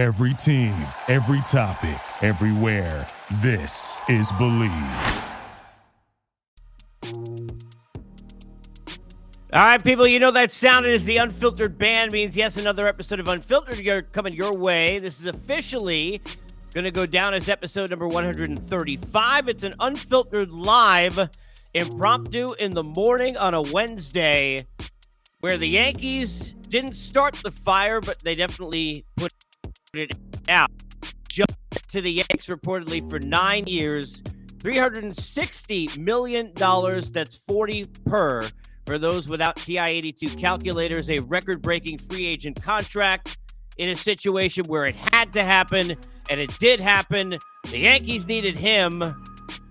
Every 0.00 0.32
team, 0.32 0.74
every 1.08 1.42
topic, 1.42 2.00
everywhere. 2.22 3.06
This 3.42 4.00
is 4.08 4.32
Bleav. 4.32 5.24
All 9.52 9.66
right, 9.66 9.84
people, 9.84 10.06
you 10.06 10.18
know 10.18 10.30
that 10.30 10.50
sound 10.50 10.86
is 10.86 11.04
the 11.04 11.18
unfiltered 11.18 11.76
band 11.76 12.12
means 12.12 12.34
yes, 12.34 12.56
another 12.56 12.86
episode 12.88 13.20
of 13.20 13.28
Unfiltered 13.28 13.86
are 13.88 14.00
coming 14.00 14.32
your 14.32 14.56
way. 14.56 14.96
This 14.96 15.20
is 15.20 15.26
officially 15.26 16.22
going 16.72 16.84
to 16.84 16.90
go 16.90 17.04
down 17.04 17.34
as 17.34 17.50
episode 17.50 17.90
number 17.90 18.06
135. 18.06 19.48
It's 19.48 19.64
an 19.64 19.72
unfiltered 19.80 20.50
live 20.50 21.28
impromptu 21.74 22.48
in 22.58 22.70
the 22.70 22.84
morning 22.84 23.36
on 23.36 23.54
a 23.54 23.60
Wednesday 23.60 24.66
where 25.40 25.58
the 25.58 25.68
Yankees 25.68 26.54
didn't 26.70 26.94
start 26.94 27.34
the 27.44 27.50
fire, 27.50 28.00
but 28.00 28.16
they 28.24 28.34
definitely 28.34 29.04
put 29.16 29.34
it 29.94 30.12
out. 30.48 30.70
Jumped 31.28 31.90
to 31.90 32.00
the 32.00 32.12
Yanks 32.12 32.46
reportedly 32.46 33.08
for 33.08 33.18
nine 33.18 33.66
years, 33.66 34.22
$360 34.58 35.98
million. 35.98 36.52
That's 36.54 37.36
40 37.36 37.84
per 38.04 38.48
for 38.86 38.98
those 38.98 39.28
without 39.28 39.56
TI 39.56 39.78
82 39.78 40.36
calculators, 40.36 41.10
a 41.10 41.20
record 41.20 41.62
breaking 41.62 41.98
free 41.98 42.26
agent 42.26 42.60
contract 42.60 43.38
in 43.78 43.88
a 43.88 43.96
situation 43.96 44.64
where 44.66 44.84
it 44.84 44.96
had 44.96 45.32
to 45.32 45.44
happen, 45.44 45.96
and 46.28 46.40
it 46.40 46.56
did 46.58 46.80
happen. 46.80 47.38
The 47.70 47.78
Yankees 47.78 48.26
needed 48.26 48.58
him. 48.58 49.24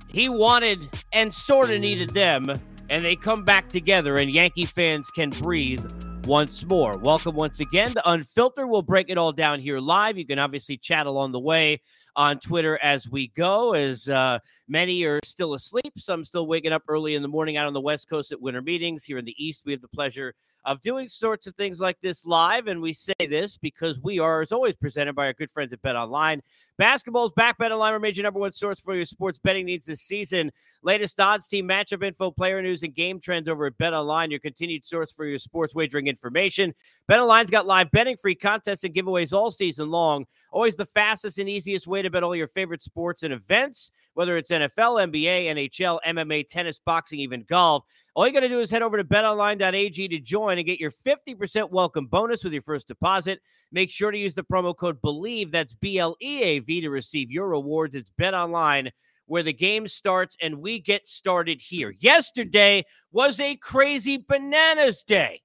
He 0.07 0.29
wanted 0.29 0.90
and 1.13 1.34
sort 1.34 1.71
of 1.71 1.79
needed 1.79 2.12
them, 2.12 2.49
and 2.90 3.04
they 3.04 3.15
come 3.15 3.43
back 3.43 3.70
together, 3.70 4.17
and 4.17 4.29
Yankee 4.29 4.65
fans 4.65 5.12
can 5.12 5.29
breathe 5.29 5.85
once 6.29 6.63
more. 6.63 6.95
Welcome 6.95 7.33
once 7.33 7.59
again 7.59 7.89
to 7.93 8.07
Unfiltered. 8.07 8.70
We'll 8.70 8.83
break 8.83 9.09
it 9.09 9.17
all 9.17 9.31
down 9.31 9.59
here 9.59 9.79
live. 9.79 10.15
You 10.15 10.27
can 10.27 10.37
obviously 10.37 10.77
chat 10.77 11.07
along 11.07 11.31
the 11.31 11.39
way 11.39 11.81
on 12.15 12.37
Twitter 12.37 12.77
as 12.83 13.09
we 13.09 13.29
go, 13.29 13.73
as 13.73 14.07
uh, 14.07 14.37
many 14.67 15.04
are 15.05 15.20
still 15.23 15.55
asleep. 15.55 15.91
Some 15.98 16.23
still 16.23 16.45
waking 16.45 16.71
up 16.71 16.84
early 16.87 17.15
in 17.15 17.23
the 17.23 17.27
morning 17.27 17.57
out 17.57 17.65
on 17.65 17.73
the 17.73 17.81
West 17.81 18.07
Coast 18.07 18.31
at 18.31 18.39
winter 18.39 18.62
meetings. 18.62 19.04
Here 19.04 19.17
in 19.17 19.26
the 19.26 19.34
East, 19.43 19.63
we 19.65 19.71
have 19.71 19.81
the 19.81 19.87
pleasure 19.87 20.35
of 20.70 20.79
doing 20.81 21.09
sorts 21.09 21.48
of 21.48 21.55
things 21.55 21.81
like 21.81 21.99
this 21.99 22.27
live. 22.27 22.67
And 22.67 22.79
we 22.79 22.93
say 22.93 23.15
this 23.20 23.57
because 23.57 23.99
we 23.99 24.20
are, 24.20 24.41
as 24.41 24.51
always, 24.51 24.76
presented 24.76 25.13
by 25.15 25.26
our 25.26 25.34
good 25.34 25.49
friends 25.49 25.73
at 25.73 25.81
Bet 25.81 25.95
Online. 25.95 26.43
Basketball's 26.77 27.31
back. 27.31 27.57
Bet 27.57 27.71
Online 27.71 27.93
remains 27.93 28.17
your 28.17 28.23
number 28.23 28.39
one 28.39 28.51
source 28.51 28.79
for 28.79 28.93
your 28.93 29.05
sports 29.05 29.39
betting 29.39 29.65
needs 29.65 29.87
this 29.87 29.99
season. 29.99 30.51
Latest 30.84 31.20
odds, 31.20 31.48
team 31.48 31.67
matchup 31.67 32.03
info, 32.03 32.29
player 32.29 32.61
news, 32.61 32.84
and 32.84 32.93
game 32.93 33.20
trends 33.20 33.49
over 33.49 33.65
at 33.65 33.79
Bet 33.79 33.95
Online, 33.95 34.29
your 34.29 34.39
continued 34.39 34.85
source 34.85 35.11
for 35.11 35.26
your 35.26 35.39
sports 35.39 35.73
wagering 35.73 36.05
information. 36.05 36.76
Bet 37.07 37.20
Online's 37.20 37.49
got 37.49 37.65
live 37.65 37.89
betting, 37.89 38.15
free 38.15 38.35
contests, 38.35 38.83
and 38.83 38.93
giveaways 38.93 39.33
all 39.33 39.49
season 39.49 39.89
long. 39.89 40.27
Always 40.51 40.76
the 40.76 40.85
fastest 40.85 41.39
and 41.39 41.49
easiest 41.49 41.87
way 41.87 42.04
to 42.04 42.11
bet 42.11 42.21
all 42.21 42.35
your 42.35 42.48
favorite 42.48 42.83
sports 42.83 43.23
and 43.23 43.33
events, 43.33 43.91
whether 44.13 44.37
it's 44.37 44.51
NFL, 44.51 45.11
NBA, 45.11 45.48
NHL, 45.48 45.99
MMA, 46.05 46.48
tennis, 46.48 46.79
boxing, 46.79 47.20
even 47.20 47.43
golf. 47.49 47.85
All 48.15 48.27
you 48.27 48.34
got 48.34 48.41
to 48.41 48.49
do 48.49 48.60
is 48.60 48.71
head 48.71 48.82
over 48.82 48.98
to 48.98 49.04
betonline.ag 49.04 50.07
to 50.07 50.20
join 50.20 50.57
and 50.57 50.65
get 50.65 50.79
your 50.79 50.91
50% 50.91 51.70
welcome 51.70 52.07
bonus 52.07 52.43
with 52.43 52.54
your 52.54 52.62
first 52.62 52.88
deposit. 52.88 53.40
Make 53.71 53.91
sure 53.91 54.12
to 54.12 54.18
use 54.18 54.34
the 54.34 54.43
promo 54.43 54.76
code 54.76 55.01
BLEAV, 55.01 55.51
that's 55.51 55.74
B 55.74 55.99
L 55.99 56.16
E 56.21 56.41
A 56.41 56.60
V, 56.60 56.82
to 56.82 56.90
receive 56.90 57.32
your 57.32 57.49
rewards. 57.49 57.96
It's 57.96 58.10
Bet 58.10 58.34
Online 58.34 58.91
where 59.29 59.43
the 59.43 59.54
game 59.54 59.88
starts 59.88 60.35
and 60.41 60.60
we 60.60 60.79
get 60.79 61.05
started 61.05 61.62
here. 61.62 61.91
Yesterday 61.99 62.84
was 63.12 63.40
a 63.40 63.55
crazy 63.57 64.18
bananas 64.18 65.03
day 65.03 65.41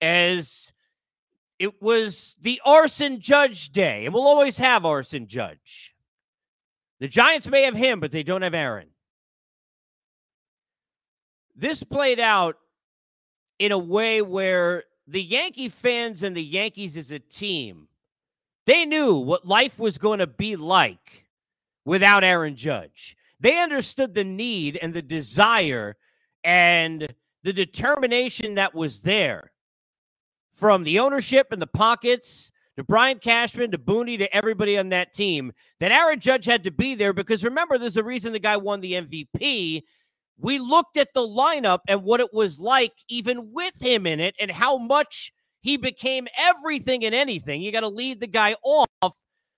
as 0.00 0.72
it 1.60 1.80
was 1.80 2.36
the 2.40 2.60
arson 2.64 3.20
judge 3.20 3.70
day, 3.70 4.06
and 4.06 4.14
we'll 4.14 4.26
always 4.26 4.56
have 4.56 4.84
arson 4.84 5.28
judge. 5.28 5.94
The 6.98 7.08
Giants 7.08 7.48
may 7.48 7.62
have 7.62 7.76
him, 7.76 8.00
but 8.00 8.10
they 8.10 8.22
don't 8.22 8.42
have 8.42 8.54
Aaron. 8.54 8.88
This 11.60 11.82
played 11.82 12.18
out 12.18 12.56
in 13.58 13.70
a 13.70 13.78
way 13.78 14.22
where 14.22 14.84
the 15.06 15.22
Yankee 15.22 15.68
fans 15.68 16.22
and 16.22 16.34
the 16.34 16.42
Yankees 16.42 16.96
as 16.96 17.10
a 17.10 17.18
team, 17.18 17.88
they 18.64 18.86
knew 18.86 19.16
what 19.16 19.46
life 19.46 19.78
was 19.78 19.98
going 19.98 20.20
to 20.20 20.26
be 20.26 20.56
like 20.56 21.26
without 21.84 22.24
Aaron 22.24 22.56
Judge. 22.56 23.14
They 23.40 23.58
understood 23.58 24.14
the 24.14 24.24
need 24.24 24.78
and 24.80 24.94
the 24.94 25.02
desire 25.02 25.96
and 26.42 27.06
the 27.42 27.52
determination 27.52 28.54
that 28.54 28.74
was 28.74 29.02
there 29.02 29.52
from 30.54 30.84
the 30.84 30.98
ownership 30.98 31.48
and 31.52 31.60
the 31.60 31.66
pockets 31.66 32.50
to 32.78 32.84
Brian 32.84 33.18
Cashman 33.18 33.70
to 33.72 33.78
Booney 33.78 34.16
to 34.16 34.34
everybody 34.34 34.78
on 34.78 34.88
that 34.88 35.12
team 35.12 35.52
that 35.78 35.92
Aaron 35.92 36.20
Judge 36.20 36.46
had 36.46 36.64
to 36.64 36.70
be 36.70 36.94
there 36.94 37.12
because 37.12 37.44
remember, 37.44 37.76
there's 37.76 37.98
a 37.98 38.04
reason 38.04 38.32
the 38.32 38.38
guy 38.38 38.56
won 38.56 38.80
the 38.80 38.94
MVP. 38.94 39.82
We 40.40 40.58
looked 40.58 40.96
at 40.96 41.12
the 41.12 41.26
lineup 41.26 41.80
and 41.86 42.02
what 42.02 42.20
it 42.20 42.32
was 42.32 42.58
like, 42.58 42.92
even 43.08 43.52
with 43.52 43.80
him 43.80 44.06
in 44.06 44.20
it, 44.20 44.34
and 44.40 44.50
how 44.50 44.78
much 44.78 45.32
he 45.60 45.76
became 45.76 46.26
everything 46.38 47.04
and 47.04 47.14
anything. 47.14 47.60
You 47.60 47.70
got 47.72 47.80
to 47.80 47.88
lead 47.88 48.20
the 48.20 48.26
guy 48.26 48.56
off. 48.62 48.88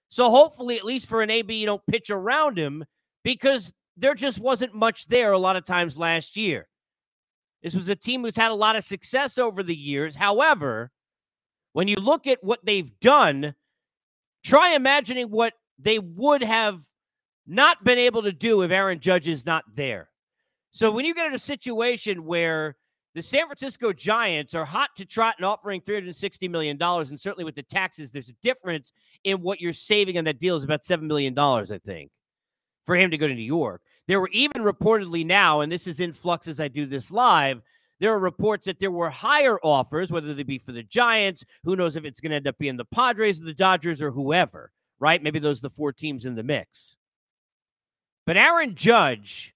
So 0.09 0.31
hopefully, 0.31 0.76
at 0.76 0.84
least 0.84 1.06
for 1.06 1.22
an 1.22 1.31
AB, 1.31 1.54
you 1.54 1.66
don't 1.66 1.87
pitch 1.87 2.10
around 2.10 2.59
him 2.59 2.84
because 3.22 3.72
there 3.97 4.15
just 4.15 4.41
wasn't 4.41 4.75
much 4.75 5.06
there 5.06 5.32
a 5.32 5.38
lot 5.38 5.56
of 5.56 5.65
times 5.65 5.97
last 5.97 6.37
year. 6.37 6.66
This 7.62 7.75
was 7.75 7.88
a 7.88 7.94
team 7.94 8.22
who's 8.22 8.37
had 8.37 8.50
a 8.50 8.56
lot 8.56 8.76
of 8.76 8.84
success 8.84 9.38
over 9.38 9.62
the 9.62 9.76
years. 9.76 10.16
However, 10.16 10.91
when 11.72 11.87
you 11.87 11.97
look 11.97 12.26
at 12.26 12.42
what 12.42 12.65
they've 12.65 12.91
done, 13.00 13.54
try 14.44 14.75
imagining 14.75 15.28
what 15.28 15.53
they 15.78 16.00
would 16.00 16.42
have 16.42 16.81
not 17.47 17.84
been 17.84 17.98
able 17.98 18.22
to 18.22 18.32
do 18.32 18.62
if 18.62 18.71
Aaron 18.71 18.98
Judge 18.98 19.28
is 19.28 19.47
not 19.47 19.65
there. 19.75 20.09
So 20.72 20.91
when 20.91 21.05
you 21.05 21.15
get 21.15 21.27
in 21.27 21.34
a 21.34 21.38
situation 21.38 22.25
where 22.25 22.77
the 23.15 23.22
San 23.22 23.47
Francisco 23.47 23.93
Giants 23.93 24.55
are 24.55 24.65
hot 24.65 24.88
to 24.97 25.05
trot 25.05 25.34
and 25.37 25.44
offering 25.44 25.83
$360 25.83 26.50
million, 26.50 26.81
and 26.81 27.21
certainly 27.21 27.44
with 27.44 27.55
the 27.55 27.62
taxes, 27.62 28.10
there's 28.10 28.31
a 28.31 28.34
difference 28.43 28.91
in 29.22 29.43
what 29.43 29.60
you're 29.60 29.75
saving 29.75 30.16
on 30.16 30.25
that 30.25 30.41
deal 30.41 30.56
is 30.56 30.65
about 30.65 30.83
$7 30.83 31.03
million, 31.03 31.38
I 31.38 31.78
think, 31.84 32.10
for 32.87 32.97
him 32.97 33.10
to 33.10 33.19
go 33.19 33.28
to 33.28 33.34
New 33.34 33.43
York. 33.43 33.83
There 34.09 34.19
were 34.19 34.31
even 34.33 34.62
reportedly 34.62 35.27
now, 35.27 35.60
and 35.60 35.71
this 35.71 35.87
is 35.87 36.00
in 36.00 36.12
flux 36.12 36.49
as 36.49 36.59
I 36.59 36.69
do 36.69 36.87
this 36.87 37.12
live, 37.12 37.60
there 38.00 38.12
are 38.12 38.19
reports 38.19 38.66
that 38.66 38.81
there 38.81 38.91
were 38.91 39.10
higher 39.10 39.59
offers, 39.62 40.10
whether 40.10 40.34
they 40.34 40.43
be 40.43 40.59
for 40.59 40.72
the 40.72 40.83
Giants, 40.83 41.44
who 41.62 41.77
knows 41.77 41.94
if 41.94 42.04
it's 42.04 42.21
going 42.21 42.31
to 42.31 42.37
end 42.37 42.49
up 42.49 42.59
being 42.59 42.77
the 42.77 42.84
Padres 42.87 43.41
or 43.41 43.44
the 43.44 43.54
Dodgers 43.54 44.03
or 44.03 44.10
whoever, 44.10 44.72
right? 44.99 45.22
Maybe 45.22 45.39
those 45.39 45.60
are 45.60 45.69
the 45.69 45.71
four 45.71 45.93
teams 45.93 46.25
in 46.25 46.34
the 46.34 46.43
mix. 46.43 46.97
But 48.27 48.37
Aaron 48.37 48.75
Judge 48.75 49.51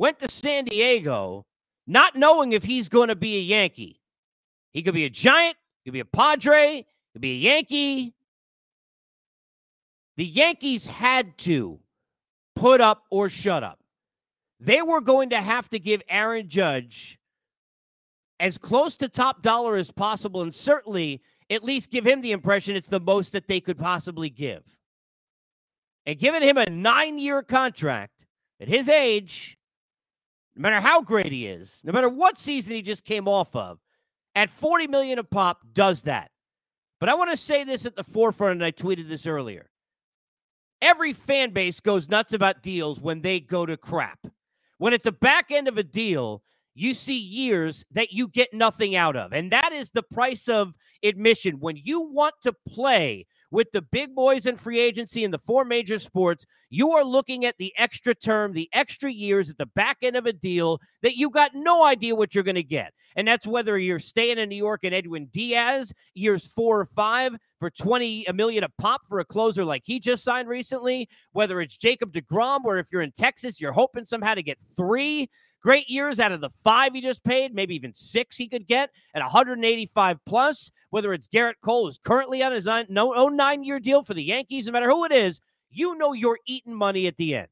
went 0.00 0.18
to 0.18 0.30
San 0.30 0.64
Diego 0.64 1.44
not 1.86 2.16
knowing 2.16 2.52
if 2.52 2.64
he's 2.64 2.88
going 2.88 3.08
to 3.08 3.16
be 3.16 3.36
a 3.36 3.40
Yankee. 3.40 4.00
He 4.72 4.82
could 4.82 4.94
be 4.94 5.04
a 5.04 5.10
Giant, 5.10 5.56
he 5.84 5.90
could 5.90 5.92
be 5.92 6.00
a 6.00 6.06
Padre, 6.06 6.76
he 6.76 6.86
could 7.12 7.20
be 7.20 7.32
a 7.32 7.52
Yankee. 7.52 8.14
The 10.16 10.24
Yankees 10.24 10.86
had 10.86 11.36
to 11.38 11.80
put 12.56 12.80
up 12.80 13.04
or 13.10 13.28
shut 13.28 13.62
up. 13.62 13.80
They 14.58 14.80
were 14.80 15.02
going 15.02 15.30
to 15.30 15.38
have 15.38 15.68
to 15.68 15.78
give 15.78 16.00
Aaron 16.08 16.48
Judge 16.48 17.18
as 18.38 18.56
close 18.56 18.96
to 18.98 19.08
top 19.08 19.42
dollar 19.42 19.76
as 19.76 19.90
possible 19.90 20.40
and 20.40 20.54
certainly 20.54 21.20
at 21.50 21.62
least 21.62 21.90
give 21.90 22.06
him 22.06 22.22
the 22.22 22.32
impression 22.32 22.74
it's 22.74 22.88
the 22.88 23.00
most 23.00 23.32
that 23.32 23.48
they 23.48 23.60
could 23.60 23.76
possibly 23.76 24.30
give. 24.30 24.62
And 26.06 26.18
giving 26.18 26.42
him 26.42 26.56
a 26.56 26.70
nine 26.70 27.18
year 27.18 27.42
contract 27.42 28.24
at 28.60 28.68
his 28.68 28.88
age, 28.88 29.58
no 30.56 30.62
matter 30.62 30.80
how 30.80 31.02
great 31.02 31.32
he 31.32 31.46
is, 31.46 31.80
no 31.84 31.92
matter 31.92 32.08
what 32.08 32.38
season 32.38 32.74
he 32.74 32.82
just 32.82 33.04
came 33.04 33.28
off 33.28 33.54
of, 33.54 33.78
at 34.34 34.50
40 34.50 34.86
million 34.86 35.18
a 35.18 35.24
pop 35.24 35.60
does 35.72 36.02
that. 36.02 36.30
But 36.98 37.08
I 37.08 37.14
want 37.14 37.30
to 37.30 37.36
say 37.36 37.64
this 37.64 37.86
at 37.86 37.96
the 37.96 38.04
forefront, 38.04 38.52
and 38.52 38.64
I 38.64 38.72
tweeted 38.72 39.08
this 39.08 39.26
earlier. 39.26 39.70
Every 40.82 41.12
fan 41.12 41.52
base 41.52 41.80
goes 41.80 42.08
nuts 42.08 42.32
about 42.32 42.62
deals 42.62 43.00
when 43.00 43.22
they 43.22 43.40
go 43.40 43.66
to 43.66 43.76
crap. 43.76 44.26
When 44.78 44.92
at 44.92 45.02
the 45.02 45.12
back 45.12 45.50
end 45.50 45.68
of 45.68 45.78
a 45.78 45.82
deal, 45.82 46.42
you 46.74 46.94
see 46.94 47.18
years 47.18 47.84
that 47.92 48.12
you 48.12 48.28
get 48.28 48.54
nothing 48.54 48.96
out 48.96 49.16
of. 49.16 49.32
And 49.32 49.50
that 49.50 49.72
is 49.72 49.90
the 49.90 50.02
price 50.02 50.48
of 50.48 50.76
admission. 51.02 51.60
When 51.60 51.76
you 51.76 52.02
want 52.02 52.34
to 52.42 52.54
play 52.66 53.26
with 53.50 53.72
the 53.72 53.82
big 53.82 54.14
boys 54.14 54.46
in 54.46 54.56
free 54.56 54.80
agency 54.80 55.24
in 55.24 55.30
the 55.30 55.38
four 55.38 55.64
major 55.64 55.98
sports, 55.98 56.46
you 56.68 56.92
are 56.92 57.04
looking 57.04 57.44
at 57.44 57.58
the 57.58 57.72
extra 57.76 58.14
term, 58.14 58.52
the 58.52 58.68
extra 58.72 59.10
years 59.10 59.50
at 59.50 59.58
the 59.58 59.66
back 59.66 59.98
end 60.02 60.16
of 60.16 60.26
a 60.26 60.32
deal 60.32 60.80
that 61.02 61.16
you 61.16 61.30
got 61.30 61.52
no 61.54 61.84
idea 61.84 62.14
what 62.14 62.34
you're 62.34 62.44
going 62.44 62.54
to 62.54 62.62
get. 62.62 62.92
And 63.16 63.26
that's 63.26 63.46
whether 63.46 63.76
you're 63.76 63.98
staying 63.98 64.38
in 64.38 64.48
New 64.48 64.56
York 64.56 64.84
and 64.84 64.94
Edwin 64.94 65.26
Diaz, 65.32 65.92
years 66.14 66.46
four 66.46 66.80
or 66.80 66.84
five 66.84 67.36
for 67.58 67.70
20 67.70 68.26
a 68.26 68.32
million 68.32 68.64
a 68.64 68.68
pop 68.78 69.02
for 69.08 69.18
a 69.18 69.24
closer 69.24 69.64
like 69.64 69.82
he 69.84 69.98
just 69.98 70.22
signed 70.22 70.48
recently, 70.48 71.08
whether 71.32 71.60
it's 71.60 71.76
Jacob 71.76 72.12
DeGrom, 72.12 72.60
or 72.64 72.78
if 72.78 72.86
you're 72.92 73.02
in 73.02 73.12
Texas, 73.12 73.60
you're 73.60 73.72
hoping 73.72 74.04
somehow 74.04 74.34
to 74.34 74.42
get 74.42 74.58
three 74.76 75.28
great 75.60 75.88
years 75.88 76.18
out 76.18 76.32
of 76.32 76.40
the 76.40 76.50
five 76.50 76.94
he 76.94 77.00
just 77.00 77.22
paid, 77.24 77.54
maybe 77.54 77.74
even 77.74 77.92
six 77.92 78.36
he 78.36 78.48
could 78.48 78.66
get 78.66 78.90
at 79.14 79.22
185 79.22 80.18
plus, 80.24 80.70
whether 80.90 81.12
it's 81.12 81.28
Gerrit 81.28 81.54
Cole, 81.62 81.86
who's 81.86 81.98
currently 81.98 82.42
on 82.42 82.52
his 82.52 82.66
no, 82.88 83.14
oh, 83.14 83.28
nine 83.28 83.62
year 83.64 83.78
deal 83.78 84.02
for 84.02 84.14
the 84.14 84.22
Yankees, 84.22 84.66
no 84.66 84.72
matter 84.72 84.90
who 84.90 85.04
it 85.04 85.12
is, 85.12 85.40
you 85.70 85.96
know 85.96 86.12
you're 86.12 86.38
eating 86.46 86.74
money 86.74 87.06
at 87.06 87.16
the 87.16 87.34
end. 87.36 87.48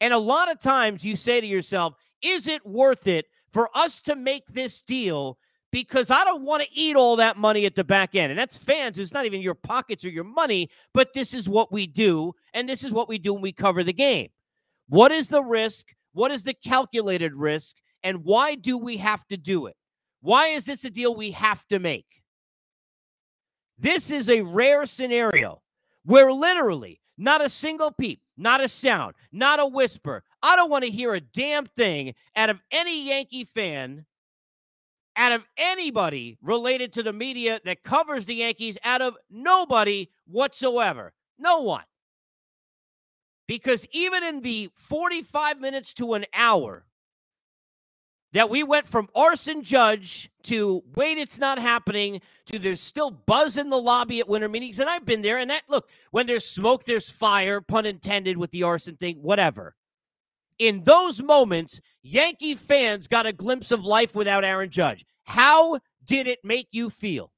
And 0.00 0.14
a 0.14 0.18
lot 0.18 0.50
of 0.50 0.60
times 0.60 1.04
you 1.04 1.16
say 1.16 1.40
to 1.40 1.46
yourself, 1.46 1.94
is 2.22 2.46
it 2.46 2.64
worth 2.64 3.06
it 3.06 3.26
for 3.52 3.68
us 3.74 4.00
to 4.02 4.14
make 4.14 4.46
this 4.48 4.82
deal 4.82 5.38
because 5.70 6.10
I 6.10 6.24
don't 6.24 6.44
want 6.44 6.62
to 6.62 6.68
eat 6.72 6.96
all 6.96 7.16
that 7.16 7.36
money 7.36 7.66
at 7.66 7.74
the 7.74 7.84
back 7.84 8.14
end. 8.14 8.30
And 8.30 8.38
that's 8.38 8.56
fans. 8.56 8.98
It's 8.98 9.12
not 9.12 9.26
even 9.26 9.42
your 9.42 9.54
pockets 9.54 10.04
or 10.04 10.08
your 10.08 10.24
money, 10.24 10.70
but 10.94 11.12
this 11.12 11.34
is 11.34 11.48
what 11.48 11.70
we 11.72 11.86
do. 11.86 12.34
And 12.54 12.68
this 12.68 12.84
is 12.84 12.92
what 12.92 13.08
we 13.08 13.18
do 13.18 13.34
when 13.34 13.42
we 13.42 13.52
cover 13.52 13.84
the 13.84 13.92
game. 13.92 14.28
What 14.88 15.12
is 15.12 15.28
the 15.28 15.42
risk? 15.42 15.94
What 16.18 16.32
is 16.32 16.42
the 16.42 16.52
calculated 16.52 17.36
risk? 17.36 17.76
And 18.02 18.24
why 18.24 18.56
do 18.56 18.76
we 18.76 18.96
have 18.96 19.24
to 19.28 19.36
do 19.36 19.66
it? 19.66 19.76
Why 20.20 20.48
is 20.48 20.64
this 20.64 20.82
a 20.82 20.90
deal 20.90 21.14
we 21.14 21.30
have 21.30 21.64
to 21.68 21.78
make? 21.78 22.24
This 23.78 24.10
is 24.10 24.28
a 24.28 24.42
rare 24.42 24.84
scenario 24.86 25.62
where 26.04 26.32
literally 26.32 27.00
not 27.16 27.40
a 27.40 27.48
single 27.48 27.92
peep, 27.92 28.20
not 28.36 28.60
a 28.60 28.66
sound, 28.66 29.14
not 29.30 29.60
a 29.60 29.66
whisper. 29.66 30.24
I 30.42 30.56
don't 30.56 30.70
want 30.70 30.82
to 30.82 30.90
hear 30.90 31.14
a 31.14 31.20
damn 31.20 31.66
thing 31.66 32.16
out 32.34 32.50
of 32.50 32.60
any 32.72 33.06
Yankee 33.06 33.44
fan 33.44 34.04
out 35.14 35.30
of 35.30 35.44
anybody 35.56 36.36
related 36.42 36.92
to 36.94 37.04
the 37.04 37.12
media 37.12 37.60
that 37.64 37.84
covers 37.84 38.26
the 38.26 38.36
Yankees, 38.36 38.76
out 38.82 39.02
of 39.02 39.16
nobody 39.30 40.08
whatsoever. 40.26 41.12
No 41.38 41.60
one. 41.60 41.84
Because 43.48 43.84
even 43.90 44.22
in 44.22 44.42
the 44.42 44.70
45 44.74 45.60
minutes 45.60 45.92
to 45.94 46.14
an 46.14 46.26
hour 46.32 46.84
that 48.32 48.50
we 48.50 48.62
went 48.62 48.86
from 48.86 49.08
arson 49.16 49.64
judge 49.64 50.30
to 50.44 50.84
wait, 50.94 51.18
it's 51.18 51.38
not 51.38 51.58
happening 51.58 52.20
to 52.46 52.60
there's 52.60 52.80
still 52.80 53.10
buzz 53.10 53.56
in 53.56 53.70
the 53.70 53.80
lobby 53.80 54.20
at 54.20 54.28
winter 54.28 54.48
meetings. 54.48 54.78
And 54.78 54.88
I've 54.88 55.04
been 55.04 55.22
there. 55.22 55.38
And 55.38 55.50
that, 55.50 55.62
look, 55.68 55.88
when 56.12 56.28
there's 56.28 56.44
smoke, 56.44 56.84
there's 56.84 57.10
fire, 57.10 57.60
pun 57.60 57.86
intended 57.86 58.36
with 58.36 58.52
the 58.52 58.62
arson 58.62 58.96
thing, 58.96 59.16
whatever 59.22 59.74
in 60.58 60.82
those 60.84 61.22
moments, 61.22 61.80
Yankee 62.02 62.54
fans 62.54 63.06
got 63.06 63.26
a 63.26 63.32
glimpse 63.32 63.70
of 63.70 63.84
life 63.84 64.14
without 64.14 64.44
Aaron 64.44 64.70
Judge. 64.70 65.04
How 65.24 65.78
did 66.04 66.26
it 66.26 66.40
make 66.44 66.68
you 66.72 66.90
feel? 66.90 67.32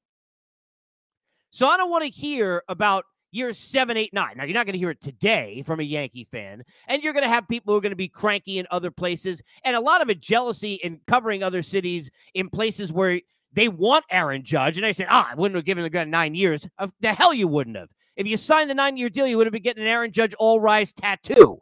So 1.51 1.67
I 1.67 1.77
don't 1.77 1.89
want 1.89 2.03
to 2.03 2.09
hear 2.09 2.63
about 2.67 3.05
years 3.31 3.57
seven, 3.57 3.97
eight, 3.97 4.13
nine. 4.13 4.35
Now, 4.37 4.43
you're 4.43 4.53
not 4.53 4.65
going 4.65 4.73
to 4.73 4.79
hear 4.79 4.91
it 4.91 5.01
today 5.01 5.63
from 5.65 5.79
a 5.79 5.83
Yankee 5.83 6.27
fan. 6.31 6.63
And 6.87 7.01
you're 7.01 7.13
going 7.13 7.23
to 7.23 7.29
have 7.29 7.47
people 7.47 7.73
who 7.73 7.77
are 7.77 7.81
going 7.81 7.91
to 7.91 7.95
be 7.95 8.07
cranky 8.07 8.59
in 8.59 8.67
other 8.71 8.91
places. 8.91 9.41
And 9.63 9.75
a 9.75 9.81
lot 9.81 10.01
of 10.01 10.09
it 10.09 10.21
jealousy 10.21 10.75
in 10.75 10.99
covering 11.07 11.43
other 11.43 11.61
cities 11.61 12.09
in 12.33 12.49
places 12.49 12.91
where 12.91 13.21
they 13.53 13.67
want 13.67 14.05
Aaron 14.09 14.43
Judge. 14.43 14.77
And 14.77 14.85
I 14.85 14.91
said, 14.91 15.07
ah, 15.09 15.29
I 15.31 15.35
wouldn't 15.35 15.55
have 15.55 15.65
given 15.65 15.83
the 15.83 15.89
guy 15.89 16.03
nine 16.03 16.35
years. 16.35 16.67
Of 16.77 16.91
the 16.99 17.13
hell 17.13 17.33
you 17.33 17.47
wouldn't 17.47 17.77
have. 17.77 17.89
If 18.15 18.27
you 18.27 18.37
signed 18.37 18.69
the 18.69 18.75
nine 18.75 18.97
year 18.97 19.09
deal, 19.09 19.27
you 19.27 19.37
would 19.37 19.47
have 19.47 19.53
been 19.53 19.61
getting 19.61 19.83
an 19.83 19.89
Aaron 19.89 20.11
Judge 20.11 20.33
all 20.35 20.59
rise 20.59 20.93
tattoo. 20.93 21.59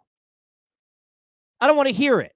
I 1.62 1.68
don't 1.68 1.78
want 1.78 1.88
to 1.88 1.94
hear 1.94 2.20
it. 2.20 2.34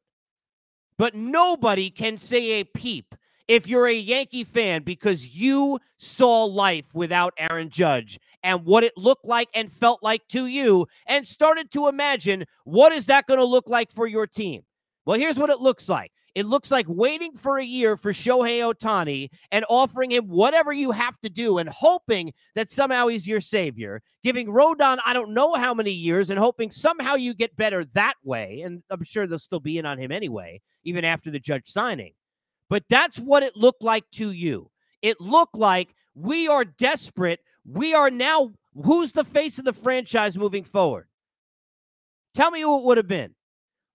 But 0.98 1.16
nobody 1.16 1.90
can 1.90 2.18
say 2.18 2.60
a 2.60 2.64
peep 2.64 3.16
if 3.48 3.68
you're 3.68 3.88
a 3.88 3.94
Yankee 3.94 4.44
fan 4.44 4.84
because 4.84 5.36
you 5.36 5.80
saw 5.98 6.46
life 6.46 6.94
without 6.94 7.34
Aaron 7.38 7.70
Judge 7.70 8.20
and 8.44 8.66
what 8.66 8.84
it 8.84 8.98
looked 8.98 9.26
like 9.26 9.50
and 9.54 9.72
felt 9.72 10.02
like 10.04 10.28
to 10.30 10.48
you 10.48 10.88
and 11.08 11.28
started 11.28 11.72
to 11.72 11.88
imagine 11.88 12.46
what 12.64 12.92
is 12.92 13.08
that 13.08 13.28
going 13.28 13.40
to 13.40 13.46
look 13.46 13.68
like 13.68 13.92
for 13.92 14.08
your 14.08 14.28
team. 14.28 14.62
Well, 15.06 15.20
here's 15.20 15.38
what 15.38 15.50
it 15.50 15.60
looks 15.60 15.90
like. 15.90 16.12
It 16.36 16.48
looks 16.48 16.72
like 16.72 16.88
waiting 16.90 17.36
for 17.36 17.60
a 17.60 17.66
year 17.66 17.96
for 17.96 18.12
Shohei 18.12 18.74
Ohtani 18.74 19.30
and 19.52 19.66
offering 19.70 20.12
him 20.12 20.28
whatever 20.28 20.74
you 20.74 20.90
have 20.90 21.20
to 21.20 21.30
do 21.30 21.60
and 21.60 21.70
hoping 21.70 22.34
that 22.56 22.70
somehow 22.70 23.08
he's 23.08 23.28
your 23.28 23.42
savior. 23.42 24.02
Giving 24.24 24.48
Rodon, 24.48 24.98
I 25.06 25.14
don't 25.14 25.36
know 25.36 25.54
how 25.54 25.76
many 25.76 25.92
years, 25.92 26.32
and 26.32 26.40
hoping 26.40 26.72
somehow 26.72 27.16
you 27.16 27.36
get 27.36 27.56
better 27.56 27.86
that 27.94 28.16
way. 28.24 28.62
And 28.62 28.82
I'm 28.90 29.04
sure 29.04 29.28
they'll 29.28 29.38
still 29.38 29.60
be 29.60 29.78
in 29.78 29.86
on 29.86 30.00
him 30.00 30.12
anyway, 30.12 30.62
even 30.84 31.06
after 31.06 31.30
the 31.30 31.40
judge 31.40 31.68
signing. 31.68 32.14
But 32.74 32.86
that's 32.90 33.20
what 33.20 33.44
it 33.44 33.56
looked 33.56 33.84
like 33.84 34.10
to 34.14 34.32
you. 34.32 34.72
It 35.04 35.22
looked 35.22 35.56
like 35.56 35.94
we 36.16 36.48
are 36.48 36.66
desperate. 36.66 37.40
We 37.64 37.94
are 37.94 38.10
now, 38.10 38.54
who's 38.74 39.12
the 39.12 39.24
face 39.24 39.60
of 39.60 39.66
the 39.66 39.74
franchise 39.74 40.40
moving 40.40 40.64
forward? 40.64 41.06
Tell 42.34 42.50
me 42.50 42.62
who 42.62 42.80
it 42.80 42.86
would 42.86 42.98
have 42.98 43.08
been. 43.08 43.36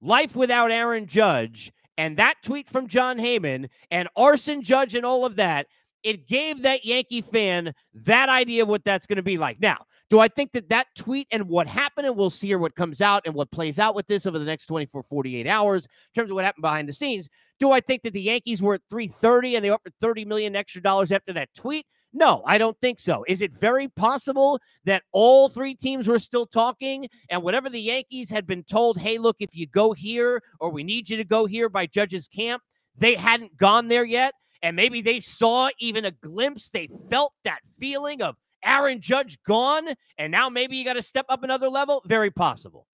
Life 0.00 0.36
without 0.36 0.70
Aaron 0.70 1.06
Judge 1.06 1.72
and 1.96 2.18
that 2.18 2.36
tweet 2.44 2.68
from 2.68 2.86
Jon 2.86 3.18
Heyman 3.18 3.68
and 3.90 4.08
arson 4.14 4.62
judge 4.62 4.94
and 4.94 5.04
all 5.04 5.24
of 5.24 5.34
that, 5.34 5.66
it 6.04 6.28
gave 6.28 6.62
that 6.62 6.84
Yankee 6.84 7.22
fan 7.22 7.72
that 7.94 8.28
idea 8.28 8.62
of 8.62 8.68
what 8.68 8.84
that's 8.84 9.08
going 9.08 9.16
to 9.16 9.24
be 9.24 9.38
like. 9.38 9.58
Now, 9.58 9.78
do 10.10 10.20
I 10.20 10.28
think 10.28 10.52
that 10.52 10.70
that 10.70 10.86
tweet 10.96 11.28
and 11.30 11.48
what 11.48 11.66
happened, 11.66 12.06
and 12.06 12.16
we'll 12.16 12.30
see 12.30 12.48
here 12.48 12.58
what 12.58 12.74
comes 12.74 13.00
out 13.00 13.22
and 13.26 13.34
what 13.34 13.50
plays 13.50 13.78
out 13.78 13.94
with 13.94 14.06
this 14.06 14.26
over 14.26 14.38
the 14.38 14.44
next 14.44 14.66
24, 14.66 15.02
48 15.02 15.46
hours 15.46 15.84
in 15.84 15.90
terms 16.14 16.30
of 16.30 16.34
what 16.34 16.44
happened 16.44 16.62
behind 16.62 16.88
the 16.88 16.92
scenes? 16.92 17.28
Do 17.60 17.72
I 17.72 17.80
think 17.80 18.02
that 18.02 18.12
the 18.12 18.22
Yankees 18.22 18.62
were 18.62 18.74
at 18.74 18.82
330 18.88 19.56
and 19.56 19.64
they 19.64 19.70
offered 19.70 19.92
30 20.00 20.24
million 20.24 20.56
extra 20.56 20.80
dollars 20.80 21.12
after 21.12 21.32
that 21.34 21.50
tweet? 21.54 21.84
No, 22.12 22.42
I 22.46 22.56
don't 22.56 22.78
think 22.80 23.00
so. 23.00 23.22
Is 23.28 23.42
it 23.42 23.52
very 23.52 23.88
possible 23.88 24.60
that 24.84 25.02
all 25.12 25.50
three 25.50 25.74
teams 25.74 26.08
were 26.08 26.18
still 26.18 26.46
talking 26.46 27.08
and 27.28 27.42
whatever 27.42 27.68
the 27.68 27.80
Yankees 27.80 28.30
had 28.30 28.46
been 28.46 28.64
told, 28.64 28.98
hey, 28.98 29.18
look, 29.18 29.36
if 29.40 29.54
you 29.54 29.66
go 29.66 29.92
here 29.92 30.42
or 30.58 30.70
we 30.70 30.82
need 30.82 31.10
you 31.10 31.18
to 31.18 31.24
go 31.24 31.44
here 31.44 31.68
by 31.68 31.84
Judge's 31.84 32.26
camp, 32.26 32.62
they 32.96 33.14
hadn't 33.14 33.58
gone 33.58 33.88
there 33.88 34.04
yet? 34.04 34.32
And 34.62 34.74
maybe 34.74 35.02
they 35.02 35.20
saw 35.20 35.68
even 35.78 36.06
a 36.06 36.10
glimpse. 36.10 36.70
They 36.70 36.88
felt 37.10 37.34
that 37.44 37.60
feeling 37.78 38.22
of 38.22 38.36
Aaron 38.64 39.00
Judge 39.00 39.38
gone, 39.44 39.86
and 40.18 40.32
now 40.32 40.48
maybe 40.48 40.76
you 40.76 40.84
got 40.84 40.94
to 40.94 41.02
step 41.02 41.26
up 41.28 41.42
another 41.42 41.68
level? 41.68 42.02
Very 42.06 42.30
possible. 42.30 42.86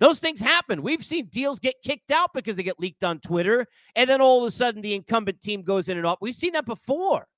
Those 0.00 0.18
things 0.18 0.40
happen. 0.40 0.82
We've 0.82 1.04
seen 1.04 1.26
deals 1.26 1.60
get 1.60 1.76
kicked 1.84 2.10
out 2.10 2.30
because 2.34 2.56
they 2.56 2.64
get 2.64 2.80
leaked 2.80 3.04
on 3.04 3.20
Twitter, 3.20 3.66
and 3.94 4.10
then 4.10 4.20
all 4.20 4.42
of 4.42 4.48
a 4.48 4.50
sudden 4.50 4.82
the 4.82 4.94
incumbent 4.94 5.40
team 5.40 5.62
goes 5.62 5.88
in 5.88 5.96
and 5.96 6.06
off. 6.06 6.18
We've 6.20 6.34
seen 6.34 6.54
that 6.54 6.66
before. 6.66 7.28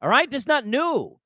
All 0.00 0.08
right, 0.08 0.30
that's 0.30 0.46
not 0.46 0.66
new. 0.66 1.18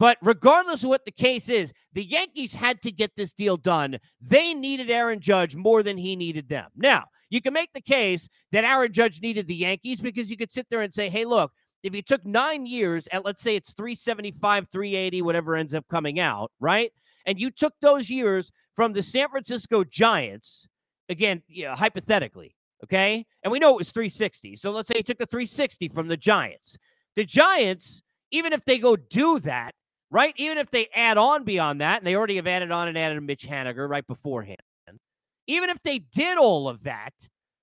But 0.00 0.18
regardless 0.20 0.82
of 0.82 0.88
what 0.88 1.04
the 1.04 1.12
case 1.12 1.48
is, 1.48 1.72
the 1.92 2.02
Yankees 2.02 2.52
had 2.52 2.80
to 2.82 2.90
get 2.90 3.12
this 3.16 3.32
deal 3.32 3.56
done. 3.56 4.00
They 4.20 4.52
needed 4.52 4.90
Aaron 4.90 5.20
Judge 5.20 5.54
more 5.54 5.84
than 5.84 5.96
he 5.96 6.16
needed 6.16 6.48
them. 6.48 6.70
Now, 6.74 7.04
you 7.30 7.40
can 7.40 7.52
make 7.52 7.72
the 7.72 7.80
case 7.80 8.28
that 8.50 8.64
Aaron 8.64 8.92
Judge 8.92 9.22
needed 9.22 9.46
the 9.46 9.54
Yankees 9.54 10.00
because 10.00 10.28
you 10.28 10.36
could 10.36 10.50
sit 10.50 10.66
there 10.70 10.80
and 10.80 10.92
say, 10.92 11.08
hey, 11.08 11.24
look, 11.24 11.52
if 11.82 11.94
you 11.94 12.02
took 12.02 12.24
nine 12.24 12.66
years 12.66 13.08
at, 13.12 13.24
let's 13.24 13.42
say 13.42 13.56
it's 13.56 13.72
375, 13.72 14.68
380, 14.70 15.22
whatever 15.22 15.56
ends 15.56 15.74
up 15.74 15.86
coming 15.88 16.20
out, 16.20 16.50
right? 16.60 16.92
And 17.26 17.38
you 17.38 17.50
took 17.50 17.74
those 17.80 18.10
years 18.10 18.52
from 18.74 18.92
the 18.92 19.02
San 19.02 19.28
Francisco 19.28 19.84
Giants, 19.84 20.68
again, 21.08 21.42
yeah, 21.48 21.76
hypothetically, 21.76 22.54
okay? 22.84 23.26
And 23.42 23.52
we 23.52 23.58
know 23.58 23.70
it 23.70 23.78
was 23.78 23.92
360. 23.92 24.56
So 24.56 24.70
let's 24.70 24.88
say 24.88 24.94
you 24.96 25.02
took 25.02 25.18
the 25.18 25.26
360 25.26 25.88
from 25.88 26.08
the 26.08 26.16
Giants. 26.16 26.78
The 27.16 27.24
Giants, 27.24 28.02
even 28.30 28.52
if 28.52 28.64
they 28.64 28.78
go 28.78 28.96
do 28.96 29.38
that, 29.40 29.72
right? 30.10 30.34
Even 30.36 30.58
if 30.58 30.70
they 30.70 30.88
add 30.94 31.18
on 31.18 31.44
beyond 31.44 31.80
that, 31.80 31.98
and 31.98 32.06
they 32.06 32.16
already 32.16 32.36
have 32.36 32.46
added 32.46 32.70
on 32.70 32.88
and 32.88 32.98
added 32.98 33.22
Mitch 33.22 33.46
Haniger 33.46 33.88
right 33.88 34.06
beforehand, 34.06 34.58
even 35.46 35.70
if 35.70 35.82
they 35.82 35.98
did 35.98 36.38
all 36.38 36.68
of 36.68 36.84
that, 36.84 37.12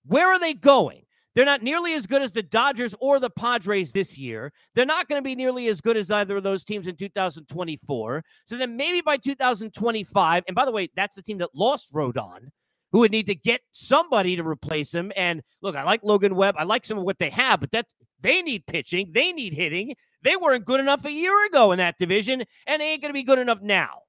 where 0.05 0.27
are 0.27 0.39
they 0.39 0.53
going? 0.53 1.03
They're 1.39 1.45
not 1.45 1.63
nearly 1.63 1.93
as 1.93 2.05
good 2.05 2.21
as 2.21 2.33
the 2.33 2.43
Dodgers 2.43 2.93
or 2.99 3.17
the 3.17 3.29
Padres 3.29 3.93
this 3.93 4.17
year. 4.17 4.51
They're 4.75 4.85
not 4.85 5.07
going 5.07 5.23
to 5.23 5.25
be 5.25 5.35
nearly 5.35 5.67
as 5.67 5.79
good 5.79 5.95
as 5.95 6.11
either 6.11 6.35
of 6.35 6.43
those 6.43 6.65
teams 6.65 6.85
in 6.85 6.97
2024. 6.97 8.25
So 8.43 8.57
then 8.57 8.75
maybe 8.75 8.99
by 8.99 9.15
2025, 9.15 10.43
and 10.45 10.53
by 10.53 10.65
the 10.65 10.73
way, 10.73 10.89
that's 10.97 11.15
the 11.15 11.21
team 11.21 11.37
that 11.37 11.55
lost 11.55 11.93
Rodon, 11.93 12.49
who 12.91 12.99
would 12.99 13.11
need 13.11 13.27
to 13.27 13.35
get 13.35 13.61
somebody 13.71 14.35
to 14.35 14.45
replace 14.45 14.93
him. 14.93 15.13
And 15.15 15.41
look, 15.61 15.77
I 15.77 15.83
like 15.83 16.01
Logan 16.03 16.35
Webb. 16.35 16.55
I 16.57 16.65
like 16.65 16.83
some 16.83 16.97
of 16.97 17.05
what 17.05 17.19
they 17.19 17.29
have, 17.29 17.61
but 17.61 17.71
that's 17.71 17.95
they 18.19 18.41
need 18.41 18.67
pitching, 18.67 19.11
they 19.13 19.31
need 19.31 19.53
hitting. 19.53 19.95
They 20.21 20.35
weren't 20.35 20.65
good 20.65 20.81
enough 20.81 21.05
a 21.05 21.11
year 21.13 21.45
ago 21.45 21.71
in 21.71 21.77
that 21.77 21.97
division, 21.97 22.43
and 22.67 22.81
they 22.81 22.89
ain't 22.89 23.01
going 23.01 23.11
to 23.11 23.17
be 23.17 23.23
good 23.23 23.39
enough 23.39 23.61
now. 23.61 24.01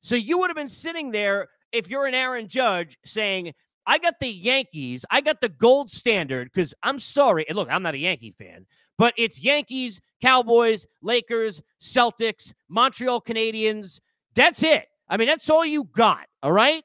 So 0.00 0.14
you 0.14 0.38
would 0.38 0.48
have 0.48 0.56
been 0.56 0.70
sitting 0.70 1.10
there 1.10 1.48
if 1.72 1.90
you're 1.90 2.06
an 2.06 2.14
Aaron 2.14 2.48
Judge 2.48 2.96
saying, 3.04 3.52
I 3.86 3.98
got 3.98 4.20
the 4.20 4.28
Yankees, 4.28 5.04
I 5.10 5.20
got 5.20 5.40
the 5.40 5.48
gold 5.48 5.90
standard 5.90 6.50
because 6.52 6.74
I'm 6.82 6.98
sorry. 6.98 7.46
Look, 7.50 7.68
I'm 7.70 7.82
not 7.82 7.94
a 7.94 7.98
Yankee 7.98 8.34
fan, 8.36 8.66
but 8.98 9.14
it's 9.16 9.40
Yankees, 9.40 10.00
Cowboys, 10.20 10.86
Lakers, 11.02 11.62
Celtics, 11.80 12.52
Montreal 12.68 13.20
Canadiens. 13.20 14.00
That's 14.34 14.62
it. 14.62 14.86
I 15.08 15.16
mean, 15.16 15.28
that's 15.28 15.48
all 15.48 15.64
you 15.64 15.84
got. 15.84 16.26
All 16.42 16.52
right. 16.52 16.82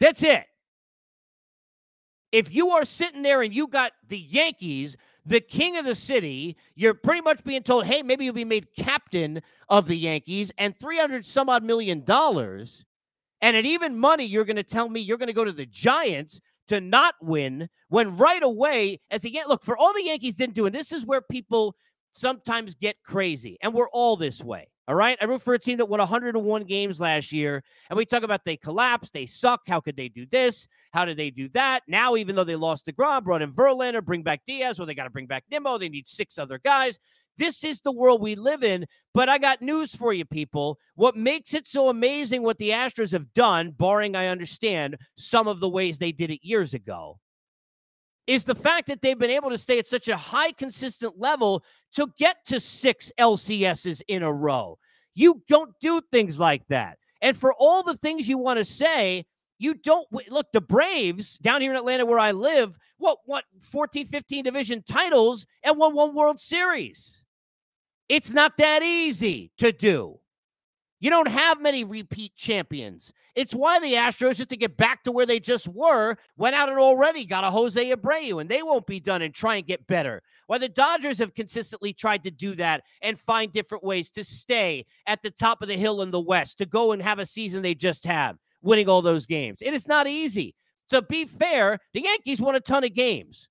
That's 0.00 0.22
it. 0.22 0.44
If 2.32 2.54
you 2.54 2.70
are 2.70 2.84
sitting 2.84 3.22
there 3.22 3.42
and 3.42 3.54
you 3.54 3.66
got 3.66 3.92
the 4.08 4.18
Yankees, 4.18 4.96
the 5.26 5.40
king 5.40 5.76
of 5.76 5.84
the 5.84 5.94
city, 5.94 6.56
you're 6.74 6.94
pretty 6.94 7.20
much 7.20 7.44
being 7.44 7.62
told, 7.62 7.86
hey, 7.86 8.02
maybe 8.02 8.24
you'll 8.24 8.34
be 8.34 8.44
made 8.44 8.74
captain 8.74 9.42
of 9.68 9.86
the 9.86 9.96
Yankees 9.96 10.50
and 10.56 10.76
300 10.78 11.24
some 11.26 11.50
odd 11.50 11.62
million 11.62 12.04
dollars. 12.04 12.84
And 13.42 13.56
at 13.56 13.66
even 13.66 13.98
money, 13.98 14.24
you're 14.24 14.44
going 14.44 14.56
to 14.56 14.62
tell 14.62 14.88
me 14.88 15.00
you're 15.00 15.18
going 15.18 15.26
to 15.26 15.32
go 15.32 15.44
to 15.44 15.52
the 15.52 15.66
Giants 15.66 16.40
to 16.68 16.80
not 16.80 17.14
win 17.20 17.68
when 17.88 18.16
right 18.16 18.42
away, 18.42 19.00
as 19.10 19.24
again, 19.24 19.44
look, 19.48 19.62
for 19.62 19.76
all 19.76 19.92
the 19.92 20.04
Yankees 20.04 20.36
didn't 20.36 20.54
do, 20.54 20.64
and 20.64 20.74
this 20.74 20.92
is 20.92 21.04
where 21.04 21.20
people 21.20 21.74
sometimes 22.12 22.74
get 22.74 22.96
crazy, 23.02 23.58
and 23.60 23.74
we're 23.74 23.88
all 23.90 24.16
this 24.16 24.42
way. 24.42 24.68
All 24.88 24.96
right. 24.96 25.16
I 25.20 25.26
root 25.26 25.40
for 25.40 25.54
a 25.54 25.60
team 25.60 25.78
that 25.78 25.86
won 25.86 26.00
101 26.00 26.64
games 26.64 27.00
last 27.00 27.30
year. 27.32 27.62
And 27.88 27.96
we 27.96 28.04
talk 28.04 28.24
about 28.24 28.44
they 28.44 28.56
collapsed, 28.56 29.12
they 29.12 29.26
suck. 29.26 29.60
How 29.68 29.80
could 29.80 29.96
they 29.96 30.08
do 30.08 30.26
this? 30.26 30.66
How 30.92 31.04
did 31.04 31.16
they 31.16 31.30
do 31.30 31.48
that? 31.50 31.84
Now, 31.86 32.16
even 32.16 32.34
though 32.34 32.42
they 32.42 32.56
lost 32.56 32.86
deGrom, 32.86 33.22
brought 33.22 33.42
in 33.42 33.52
Verlander, 33.52 34.04
bring 34.04 34.24
back 34.24 34.42
Diaz, 34.44 34.80
or 34.80 34.86
they 34.86 34.94
got 34.94 35.04
to 35.04 35.10
bring 35.10 35.26
back 35.26 35.44
Nimmo, 35.50 35.78
they 35.78 35.88
need 35.88 36.08
six 36.08 36.36
other 36.36 36.58
guys. 36.58 36.98
This 37.38 37.64
is 37.64 37.80
the 37.80 37.92
world 37.92 38.20
we 38.20 38.34
live 38.34 38.62
in. 38.62 38.86
But 39.14 39.28
I 39.28 39.38
got 39.38 39.62
news 39.62 39.94
for 39.94 40.12
you, 40.12 40.24
people. 40.24 40.78
What 40.94 41.16
makes 41.16 41.54
it 41.54 41.68
so 41.68 41.88
amazing 41.88 42.42
what 42.42 42.58
the 42.58 42.70
Astros 42.70 43.12
have 43.12 43.32
done, 43.34 43.70
barring 43.70 44.16
I 44.16 44.28
understand 44.28 44.96
some 45.16 45.48
of 45.48 45.60
the 45.60 45.68
ways 45.68 45.98
they 45.98 46.12
did 46.12 46.30
it 46.30 46.40
years 46.42 46.74
ago, 46.74 47.18
is 48.26 48.44
the 48.44 48.54
fact 48.54 48.88
that 48.88 49.02
they've 49.02 49.18
been 49.18 49.30
able 49.30 49.50
to 49.50 49.58
stay 49.58 49.78
at 49.78 49.86
such 49.86 50.08
a 50.08 50.16
high 50.16 50.52
consistent 50.52 51.18
level 51.18 51.64
to 51.92 52.12
get 52.18 52.44
to 52.46 52.60
six 52.60 53.12
LCSs 53.18 54.02
in 54.08 54.22
a 54.22 54.32
row. 54.32 54.78
You 55.14 55.42
don't 55.48 55.72
do 55.80 56.00
things 56.10 56.38
like 56.38 56.66
that. 56.68 56.98
And 57.20 57.36
for 57.36 57.52
all 57.54 57.82
the 57.82 57.96
things 57.96 58.28
you 58.28 58.38
want 58.38 58.58
to 58.58 58.64
say, 58.64 59.26
you 59.58 59.74
don't 59.74 60.08
look 60.28 60.48
the 60.52 60.60
Braves 60.60 61.38
down 61.38 61.60
here 61.60 61.70
in 61.70 61.76
Atlanta 61.76 62.04
where 62.04 62.18
I 62.18 62.32
live, 62.32 62.76
what 62.98 63.18
what 63.26 63.44
14 63.60 64.06
15 64.06 64.44
division 64.44 64.82
titles 64.82 65.46
and 65.62 65.78
won 65.78 65.94
one 65.94 66.14
World 66.14 66.40
Series. 66.40 67.21
It's 68.08 68.32
not 68.32 68.56
that 68.58 68.82
easy 68.82 69.52
to 69.58 69.72
do. 69.72 70.18
You 71.02 71.10
don't 71.10 71.28
have 71.28 71.60
many 71.60 71.82
repeat 71.82 72.36
champions. 72.36 73.12
It's 73.34 73.52
why 73.52 73.80
the 73.80 73.94
Astros, 73.94 74.36
just 74.36 74.50
to 74.50 74.56
get 74.56 74.76
back 74.76 75.02
to 75.02 75.10
where 75.10 75.26
they 75.26 75.40
just 75.40 75.66
were, 75.66 76.16
went 76.36 76.54
out 76.54 76.68
and 76.68 76.78
already 76.78 77.24
got 77.24 77.42
a 77.42 77.50
Jose 77.50 77.90
Abreu, 77.92 78.40
and 78.40 78.48
they 78.48 78.62
won't 78.62 78.86
be 78.86 79.00
done 79.00 79.20
and 79.20 79.34
try 79.34 79.56
and 79.56 79.66
get 79.66 79.84
better. 79.88 80.22
Why 80.46 80.58
the 80.58 80.68
Dodgers 80.68 81.18
have 81.18 81.34
consistently 81.34 81.92
tried 81.92 82.22
to 82.22 82.30
do 82.30 82.54
that 82.54 82.84
and 83.02 83.18
find 83.18 83.52
different 83.52 83.82
ways 83.82 84.12
to 84.12 84.22
stay 84.22 84.86
at 85.08 85.22
the 85.22 85.30
top 85.32 85.60
of 85.60 85.66
the 85.66 85.76
hill 85.76 86.02
in 86.02 86.12
the 86.12 86.20
West, 86.20 86.58
to 86.58 86.66
go 86.66 86.92
and 86.92 87.02
have 87.02 87.18
a 87.18 87.26
season 87.26 87.62
they 87.62 87.74
just 87.74 88.04
have, 88.04 88.36
winning 88.62 88.88
all 88.88 89.02
those 89.02 89.26
games. 89.26 89.58
It 89.60 89.74
is 89.74 89.88
not 89.88 90.06
easy. 90.06 90.54
To 90.90 91.02
be 91.02 91.24
fair, 91.24 91.80
the 91.94 92.02
Yankees 92.02 92.40
won 92.40 92.54
a 92.54 92.60
ton 92.60 92.84
of 92.84 92.94
games. 92.94 93.48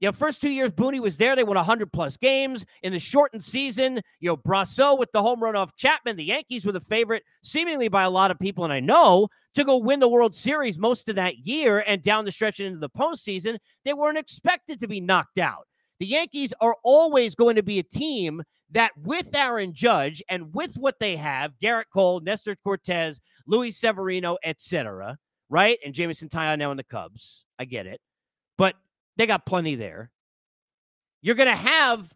You 0.00 0.08
know, 0.08 0.12
first 0.12 0.40
two 0.40 0.50
years 0.50 0.70
Booney 0.70 1.00
was 1.00 1.16
there, 1.16 1.34
they 1.34 1.42
won 1.42 1.56
100 1.56 1.92
plus 1.92 2.16
games. 2.16 2.64
In 2.82 2.92
the 2.92 2.98
shortened 2.98 3.42
season, 3.42 4.00
you 4.20 4.28
know, 4.28 4.36
Brosseau 4.36 4.96
with 4.96 5.10
the 5.12 5.22
home 5.22 5.42
run 5.42 5.56
off 5.56 5.74
Chapman, 5.74 6.16
the 6.16 6.24
Yankees 6.24 6.64
were 6.64 6.72
the 6.72 6.80
favorite, 6.80 7.24
seemingly 7.42 7.88
by 7.88 8.04
a 8.04 8.10
lot 8.10 8.30
of 8.30 8.38
people, 8.38 8.62
and 8.64 8.72
I 8.72 8.80
know, 8.80 9.28
to 9.54 9.64
go 9.64 9.76
win 9.76 9.98
the 9.98 10.08
World 10.08 10.34
Series 10.34 10.78
most 10.78 11.08
of 11.08 11.16
that 11.16 11.38
year 11.38 11.82
and 11.86 12.00
down 12.00 12.24
the 12.24 12.30
stretch 12.30 12.60
into 12.60 12.78
the 12.78 12.90
postseason. 12.90 13.58
They 13.84 13.92
weren't 13.92 14.18
expected 14.18 14.78
to 14.80 14.88
be 14.88 15.00
knocked 15.00 15.38
out. 15.38 15.66
The 15.98 16.06
Yankees 16.06 16.54
are 16.60 16.76
always 16.84 17.34
going 17.34 17.56
to 17.56 17.62
be 17.64 17.80
a 17.80 17.82
team 17.82 18.44
that, 18.70 18.92
with 19.02 19.34
Aaron 19.34 19.72
Judge 19.72 20.22
and 20.28 20.54
with 20.54 20.76
what 20.76 21.00
they 21.00 21.16
have, 21.16 21.58
Gerrit 21.60 21.84
Cole, 21.92 22.20
Nestor 22.20 22.54
Cortes, 22.54 23.20
Luis 23.48 23.76
Severino, 23.76 24.36
etc., 24.44 25.18
right? 25.50 25.78
And 25.84 25.94
Jameson 25.94 26.28
Taillon 26.28 26.58
now 26.58 26.70
in 26.70 26.76
the 26.76 26.84
Cubs. 26.84 27.44
I 27.58 27.64
get 27.64 27.86
it. 27.86 28.00
But 28.56 28.76
they 29.18 29.26
got 29.26 29.44
plenty 29.44 29.74
there. 29.74 30.10
You're 31.20 31.34
going 31.34 31.48
to 31.48 31.56
have 31.56 32.14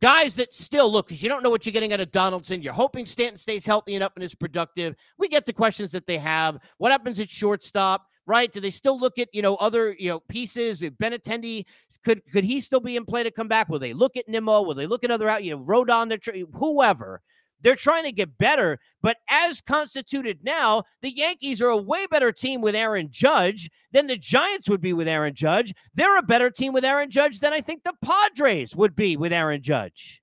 guys 0.00 0.36
that 0.36 0.54
still 0.54 0.90
look 0.90 1.06
because 1.06 1.22
you 1.22 1.28
don't 1.28 1.42
know 1.42 1.50
what 1.50 1.66
you're 1.66 1.72
getting 1.72 1.92
out 1.92 2.00
of 2.00 2.12
Donaldson. 2.12 2.62
You're 2.62 2.72
hoping 2.72 3.06
Stanton 3.06 3.36
stays 3.36 3.66
healthy 3.66 3.94
enough 3.94 4.12
and 4.14 4.22
is 4.22 4.34
productive. 4.34 4.94
We 5.18 5.28
get 5.28 5.46
the 5.46 5.52
questions 5.52 5.90
that 5.92 6.06
they 6.06 6.18
have. 6.18 6.58
What 6.78 6.92
happens 6.92 7.18
at 7.18 7.28
shortstop? 7.28 8.06
Right? 8.24 8.52
Do 8.52 8.60
they 8.60 8.70
still 8.70 9.00
look 9.00 9.18
at 9.18 9.28
you 9.32 9.42
know 9.42 9.56
other 9.56 9.96
you 9.98 10.08
know 10.08 10.20
pieces? 10.20 10.80
Benintendi 10.80 11.64
could 12.04 12.22
could 12.32 12.44
he 12.44 12.60
still 12.60 12.78
be 12.78 12.96
in 12.96 13.04
play 13.04 13.24
to 13.24 13.32
come 13.32 13.48
back? 13.48 13.68
Will 13.68 13.80
they 13.80 13.92
look 13.92 14.16
at 14.16 14.28
Nimmo? 14.28 14.62
Will 14.62 14.74
they 14.74 14.86
look 14.86 15.02
at 15.02 15.10
other 15.10 15.28
out? 15.28 15.42
You 15.42 15.56
know, 15.56 15.64
Rodon, 15.64 16.08
their 16.08 16.44
whoever. 16.54 17.20
They're 17.62 17.76
trying 17.76 18.04
to 18.04 18.12
get 18.12 18.38
better, 18.38 18.78
but 19.00 19.18
as 19.28 19.60
constituted 19.60 20.40
now, 20.42 20.82
the 21.00 21.14
Yankees 21.14 21.62
are 21.62 21.68
a 21.68 21.76
way 21.76 22.06
better 22.06 22.32
team 22.32 22.60
with 22.60 22.74
Aaron 22.74 23.08
Judge 23.10 23.70
than 23.92 24.06
the 24.06 24.16
Giants 24.16 24.68
would 24.68 24.80
be 24.80 24.92
with 24.92 25.08
Aaron 25.08 25.34
Judge. 25.34 25.72
They're 25.94 26.18
a 26.18 26.22
better 26.22 26.50
team 26.50 26.72
with 26.72 26.84
Aaron 26.84 27.10
Judge 27.10 27.40
than 27.40 27.52
I 27.52 27.60
think 27.60 27.84
the 27.84 27.94
Padres 28.02 28.74
would 28.76 28.96
be 28.96 29.16
with 29.16 29.32
Aaron 29.32 29.62
Judge. 29.62 30.20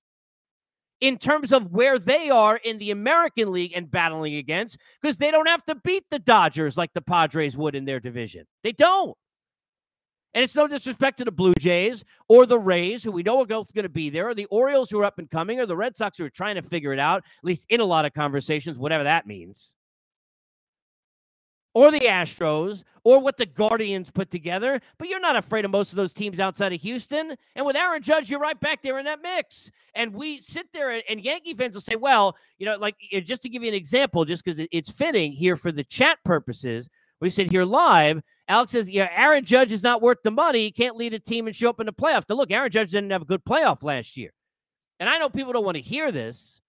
In 1.00 1.18
terms 1.18 1.54
of 1.54 1.72
where 1.72 1.98
they 1.98 2.30
are 2.30 2.58
in 2.58 2.78
the 2.78 2.92
American 2.92 3.54
League 3.54 3.72
and 3.74 3.90
battling 3.90 4.36
against, 4.36 4.78
because 5.02 5.16
they 5.16 5.32
don't 5.32 5.48
have 5.48 5.64
to 5.66 5.76
beat 5.76 6.04
the 6.12 6.20
Dodgers 6.20 6.76
like 6.76 6.92
the 6.94 7.02
Padres 7.02 7.56
would 7.56 7.74
in 7.74 7.86
their 7.86 8.02
division. 8.02 8.46
They 8.64 8.74
don't. 8.74 9.16
And 10.34 10.44
it's 10.44 10.56
no 10.56 10.68
disrespect 10.68 11.18
to 11.18 11.26
the 11.26 11.32
Blue 11.32 11.54
Jays 11.60 12.06
or 12.28 12.46
the 12.46 12.60
Rays, 12.60 13.04
who 13.04 13.12
we 13.12 13.24
know 13.24 13.42
are 13.42 13.46
going 13.46 13.66
to 13.76 13.90
be 13.90 14.10
there, 14.10 14.30
or 14.30 14.36
the 14.36 14.46
Orioles 14.46 14.90
who 14.90 15.00
are 15.00 15.06
up 15.06 15.18
and 15.18 15.30
coming, 15.30 15.60
or 15.60 15.66
the 15.66 15.78
Red 15.78 15.96
Sox 15.96 16.18
who 16.18 16.26
are 16.26 16.30
trying 16.30 16.56
to 16.56 16.62
figure 16.62 16.94
it 16.94 17.00
out, 17.00 17.24
at 17.24 17.44
least 17.44 17.66
in 17.70 17.80
a 17.80 17.86
lot 17.86 18.06
of 18.06 18.14
conversations, 18.14 18.78
whatever 18.78 19.04
that 19.04 19.26
means. 19.26 19.74
Or 21.74 21.92
the 21.92 22.02
Astros, 22.02 22.84
or 23.04 23.22
what 23.22 23.38
the 23.38 23.46
Guardians 23.46 24.12
put 24.12 24.30
together. 24.30 24.82
But 24.98 25.08
you're 25.08 25.20
not 25.20 25.36
afraid 25.36 25.66
of 25.66 25.72
most 25.72 25.92
of 25.92 25.98
those 25.98 26.14
teams 26.14 26.40
outside 26.40 26.74
of 26.74 26.82
Houston. 26.82 27.36
And 27.56 27.66
with 27.66 27.76
Aaron 27.76 28.02
Judge, 28.04 28.30
you're 28.30 28.40
right 28.40 28.60
back 28.60 28.82
there 28.82 29.00
in 29.00 29.06
that 29.06 29.22
mix. 29.22 29.72
And 29.96 30.14
we 30.14 30.42
sit 30.42 30.68
there, 30.74 31.02
and 31.10 31.22
Yankee 31.22 31.54
fans 31.54 31.76
will 31.76 31.82
say, 31.82 31.96
well, 31.96 32.36
you 32.58 32.66
know, 32.66 32.78
like 32.78 32.96
eh, 33.12 33.20
just 33.22 33.42
to 33.44 33.50
give 33.50 33.64
you 33.64 33.70
an 33.70 33.76
example, 33.76 34.26
just 34.26 34.44
because 34.44 34.68
it's 34.72 34.92
fitting 34.92 35.32
here 35.32 35.56
for 35.56 35.72
the 35.72 35.84
chat 35.84 36.20
purposes, 36.24 36.90
we 37.20 37.30
sit 37.30 37.52
here 37.52 37.66
live 37.66 38.22
Alex 38.50 38.72
says, 38.72 38.90
yeah, 38.90 39.10
Aaron 39.16 39.46
Judge 39.46 39.72
is 39.72 39.84
not 39.84 40.02
worth 40.02 40.18
the 40.24 40.32
money. 40.32 40.64
He 40.64 40.72
can't 40.72 40.96
lead 40.96 41.14
a 41.14 41.20
team 41.20 41.46
and 41.46 41.56
show 41.56 41.70
up 41.70 41.80
in 41.80 41.86
the 41.86 41.94
playoffs. 41.94 42.24
Now, 42.28 42.36
look, 42.36 42.52
Aaron 42.52 42.72
Judge 42.72 42.90
didn't 42.90 43.12
have 43.12 43.22
a 43.22 43.26
good 43.26 43.46
playoff 43.46 43.84
last 43.84 44.18
year. 44.18 44.32
And 45.00 45.08
I 45.08 45.20
know 45.20 45.30
people 45.30 45.54
don't 45.54 45.64
want 45.64 45.78
to 45.78 45.84
hear 45.84 46.12
this. 46.12 46.60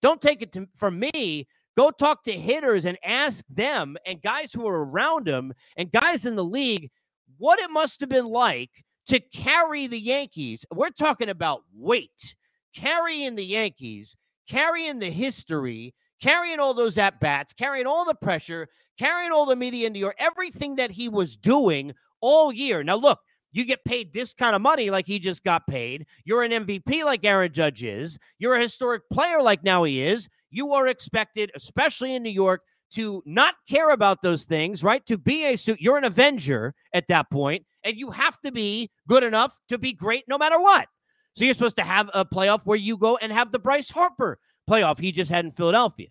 Don't 0.00 0.20
take 0.20 0.42
it 0.42 0.52
to, 0.52 0.68
from 0.76 1.00
me. 1.00 1.48
Go 1.76 1.90
talk 1.90 2.22
to 2.22 2.32
hitters 2.32 2.86
and 2.86 2.96
ask 3.04 3.44
them 3.50 3.96
and 4.06 4.22
guys 4.22 4.52
who 4.52 4.66
are 4.66 4.84
around 4.84 5.26
them 5.26 5.52
and 5.76 5.90
guys 5.90 6.24
in 6.24 6.36
the 6.36 6.44
league 6.44 6.88
what 7.36 7.58
it 7.58 7.70
must 7.70 8.00
have 8.00 8.08
been 8.08 8.26
like 8.26 8.84
to 9.06 9.18
carry 9.18 9.88
the 9.88 9.98
Yankees. 9.98 10.64
We're 10.72 10.90
talking 10.90 11.28
about 11.28 11.62
weight, 11.74 12.36
carrying 12.74 13.34
the 13.34 13.44
Yankees, 13.44 14.16
carrying 14.48 15.00
the 15.00 15.10
history, 15.10 15.94
carrying 16.20 16.60
all 16.60 16.74
those 16.74 16.98
at 16.98 17.20
bats, 17.20 17.52
carrying 17.52 17.86
all 17.86 18.04
the 18.04 18.14
pressure, 18.14 18.68
carrying 18.98 19.32
all 19.32 19.46
the 19.46 19.56
media 19.56 19.86
into 19.86 19.98
your 19.98 20.14
everything 20.18 20.76
that 20.76 20.90
he 20.90 21.08
was 21.08 21.36
doing 21.36 21.92
all 22.20 22.52
year. 22.52 22.82
Now, 22.82 22.96
look, 22.96 23.20
you 23.52 23.64
get 23.64 23.84
paid 23.84 24.12
this 24.12 24.34
kind 24.34 24.54
of 24.54 24.62
money 24.62 24.90
like 24.90 25.06
he 25.06 25.18
just 25.18 25.42
got 25.42 25.66
paid. 25.66 26.06
You're 26.24 26.42
an 26.42 26.52
MVP 26.52 27.04
like 27.04 27.24
Aaron 27.24 27.52
Judge 27.52 27.82
is. 27.82 28.18
You're 28.38 28.56
a 28.56 28.62
historic 28.62 29.02
player 29.10 29.42
like 29.42 29.64
now 29.64 29.84
he 29.84 30.02
is. 30.02 30.28
You 30.50 30.74
are 30.74 30.86
expected, 30.86 31.50
especially 31.54 32.14
in 32.14 32.22
New 32.22 32.30
York, 32.30 32.62
to 32.92 33.22
not 33.26 33.54
care 33.68 33.90
about 33.90 34.22
those 34.22 34.44
things, 34.44 34.82
right? 34.82 35.04
To 35.06 35.18
be 35.18 35.44
a 35.44 35.56
suit, 35.56 35.80
you're 35.80 35.98
an 35.98 36.04
Avenger 36.04 36.74
at 36.94 37.08
that 37.08 37.30
point, 37.30 37.64
and 37.84 37.96
you 37.96 38.10
have 38.10 38.40
to 38.40 38.52
be 38.52 38.90
good 39.06 39.22
enough 39.22 39.58
to 39.68 39.78
be 39.78 39.92
great 39.92 40.24
no 40.26 40.38
matter 40.38 40.58
what. 40.58 40.88
So 41.34 41.44
you're 41.44 41.54
supposed 41.54 41.76
to 41.76 41.84
have 41.84 42.10
a 42.14 42.24
playoff 42.24 42.62
where 42.64 42.78
you 42.78 42.96
go 42.96 43.16
and 43.18 43.30
have 43.30 43.52
the 43.52 43.58
Bryce 43.58 43.90
Harper 43.90 44.38
playoff 44.68 44.98
he 44.98 45.12
just 45.12 45.30
had 45.30 45.44
in 45.44 45.50
Philadelphia. 45.50 46.08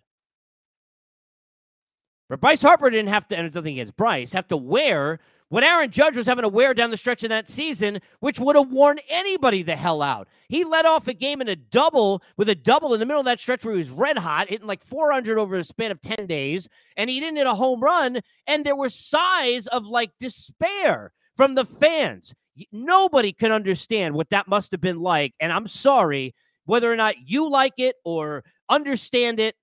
But 2.28 2.40
Bryce 2.40 2.62
Harper 2.62 2.90
didn't 2.90 3.08
have 3.08 3.26
to, 3.28 3.36
and 3.36 3.46
it's 3.46 3.54
nothing 3.54 3.74
against 3.74 3.96
Bryce, 3.96 4.32
have 4.32 4.48
to 4.48 4.56
wear 4.56 5.18
what 5.48 5.64
Aaron 5.64 5.90
Judge 5.90 6.16
was 6.16 6.26
having 6.26 6.42
to 6.42 6.48
wear 6.48 6.74
down 6.74 6.90
the 6.90 6.96
stretch 6.98 7.22
of 7.22 7.30
that 7.30 7.48
season, 7.48 8.00
which 8.20 8.38
would 8.38 8.54
have 8.54 8.70
worn 8.70 8.98
anybody 9.08 9.62
the 9.62 9.76
hell 9.76 10.02
out. 10.02 10.28
He 10.48 10.62
led 10.62 10.84
off 10.84 11.08
a 11.08 11.14
game 11.14 11.40
in 11.40 11.48
a 11.48 11.56
double 11.56 12.22
with 12.36 12.50
a 12.50 12.54
double 12.54 12.92
in 12.92 13.00
the 13.00 13.06
middle 13.06 13.20
of 13.20 13.26
that 13.26 13.40
stretch 13.40 13.64
where 13.64 13.72
he 13.72 13.78
was 13.78 13.90
red 13.90 14.18
hot, 14.18 14.50
hitting 14.50 14.66
like 14.66 14.82
400 14.82 15.38
over 15.38 15.56
a 15.56 15.64
span 15.64 15.90
of 15.90 16.02
10 16.02 16.26
days, 16.26 16.68
and 16.96 17.08
he 17.08 17.18
didn't 17.18 17.36
hit 17.36 17.46
a 17.46 17.54
home 17.54 17.80
run. 17.80 18.20
And 18.46 18.64
there 18.64 18.76
were 18.76 18.90
sighs 18.90 19.66
of 19.68 19.86
like 19.86 20.10
despair 20.20 21.12
from 21.36 21.54
the 21.54 21.64
fans. 21.64 22.34
Nobody 22.70 23.32
can 23.32 23.52
understand 23.52 24.14
what 24.14 24.30
that 24.30 24.48
must 24.48 24.72
have 24.72 24.80
been 24.80 25.00
like. 25.00 25.32
And 25.40 25.52
I'm 25.52 25.68
sorry, 25.68 26.34
whether 26.68 26.92
or 26.92 26.96
not 26.96 27.14
you 27.24 27.50
like 27.50 27.74
it 27.78 27.96
or 28.04 28.44
understand 28.68 29.40
it, 29.40 29.54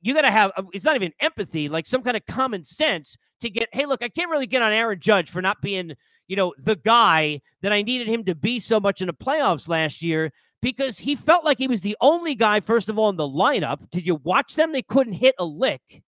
you 0.00 0.12
got 0.14 0.22
to 0.22 0.30
have 0.30 0.52
uh, 0.56 0.64
it's 0.74 0.84
not 0.84 0.96
even 0.96 1.12
empathy 1.20 1.68
like 1.68 1.86
some 1.86 2.02
kind 2.02 2.16
of 2.16 2.26
common 2.26 2.62
sense 2.62 3.16
to 3.40 3.48
get 3.48 3.70
hey 3.72 3.86
look 3.86 4.02
i 4.04 4.08
can't 4.08 4.30
really 4.30 4.46
get 4.46 4.60
on 4.60 4.70
aaron 4.70 5.00
judge 5.00 5.30
for 5.30 5.40
not 5.40 5.62
being 5.62 5.94
you 6.28 6.36
know 6.36 6.52
the 6.58 6.76
guy 6.76 7.40
that 7.62 7.72
i 7.72 7.80
needed 7.80 8.06
him 8.06 8.22
to 8.22 8.34
be 8.34 8.60
so 8.60 8.78
much 8.78 9.00
in 9.00 9.06
the 9.06 9.14
playoffs 9.14 9.68
last 9.68 10.02
year 10.02 10.30
because 10.62 11.00
he 11.00 11.14
felt 11.16 11.44
like 11.44 11.58
he 11.58 11.68
was 11.68 11.82
the 11.82 11.96
only 12.00 12.34
guy 12.34 12.60
first 12.60 12.88
of 12.88 12.98
all 12.98 13.10
in 13.10 13.16
the 13.16 13.28
lineup. 13.28 13.90
Did 13.90 14.06
you 14.06 14.14
watch 14.14 14.54
them? 14.54 14.72
They 14.72 14.82
couldn't 14.82 15.14
hit 15.14 15.34
a 15.38 15.44
lick. 15.44 16.02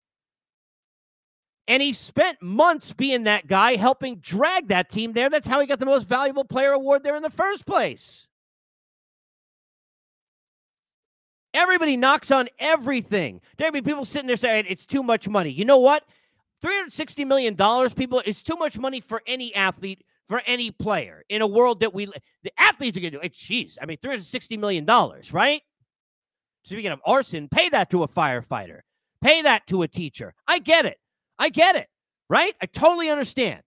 And 1.67 1.83
he 1.83 1.93
spent 1.93 2.41
months 2.41 2.93
being 2.93 3.25
that 3.25 3.47
guy 3.47 3.77
helping 3.77 4.17
drag 4.17 4.69
that 4.69 4.89
team 4.89 5.13
there. 5.13 5.29
That's 5.29 5.47
how 5.47 5.61
he 5.61 5.67
got 5.67 5.81
the 5.81 5.87
most 5.87 6.07
valuable 6.07 6.45
player 6.45 6.73
award 6.73 7.03
there 7.03 7.17
in 7.17 7.23
the 7.23 7.31
first 7.31 7.67
place 7.67 8.29
Everybody 11.55 11.97
knocks 11.97 12.33
on 12.33 12.49
everything. 12.59 13.41
There 13.57 13.71
be 13.71 13.81
people 13.81 14.05
sitting 14.05 14.27
there 14.27 14.37
saying 14.37 14.67
it's 14.69 14.85
too 14.85 15.05
much 15.05 15.29
money. 15.29 15.51
You 15.51 15.65
know 15.65 15.79
what? 15.79 16.05
$360 16.63 17.27
million, 17.27 17.57
people, 17.91 18.23
is 18.25 18.43
too 18.43 18.57
much 18.57 18.79
money 18.79 19.01
for 19.01 19.23
any 19.27 19.55
athlete, 19.55 20.03
for 20.27 20.43
any 20.47 20.71
player 20.71 21.23
in 21.29 21.43
a 21.43 21.47
world 21.47 21.81
that 21.81 21.95
we, 21.95 22.07
the 22.43 22.53
athletes 22.59 22.97
are 22.97 23.01
going 23.01 23.13
to 23.13 23.19
do 23.19 23.25
it. 23.25 23.33
Jeez, 23.33 23.79
I 23.81 23.87
mean, 23.87 23.99
$360 23.99 24.59
million, 24.59 24.85
right? 25.33 25.63
Speaking 26.65 26.91
of 26.91 27.01
arson, 27.05 27.49
pay 27.49 27.69
that 27.69 27.91
to 27.91 28.03
a 28.03 28.09
firefighter, 28.09 28.81
pay 29.23 29.43
that 29.43 29.67
to 29.69 29.83
a 29.83 29.89
teacher. 29.89 30.35
I 30.49 30.59
get 30.59 30.87
it. 30.87 30.99
I 31.39 31.51
get 31.51 31.77
it, 31.77 31.89
right? 32.29 32.55
I 32.61 32.67
totally 32.67 33.11
understand. 33.11 33.61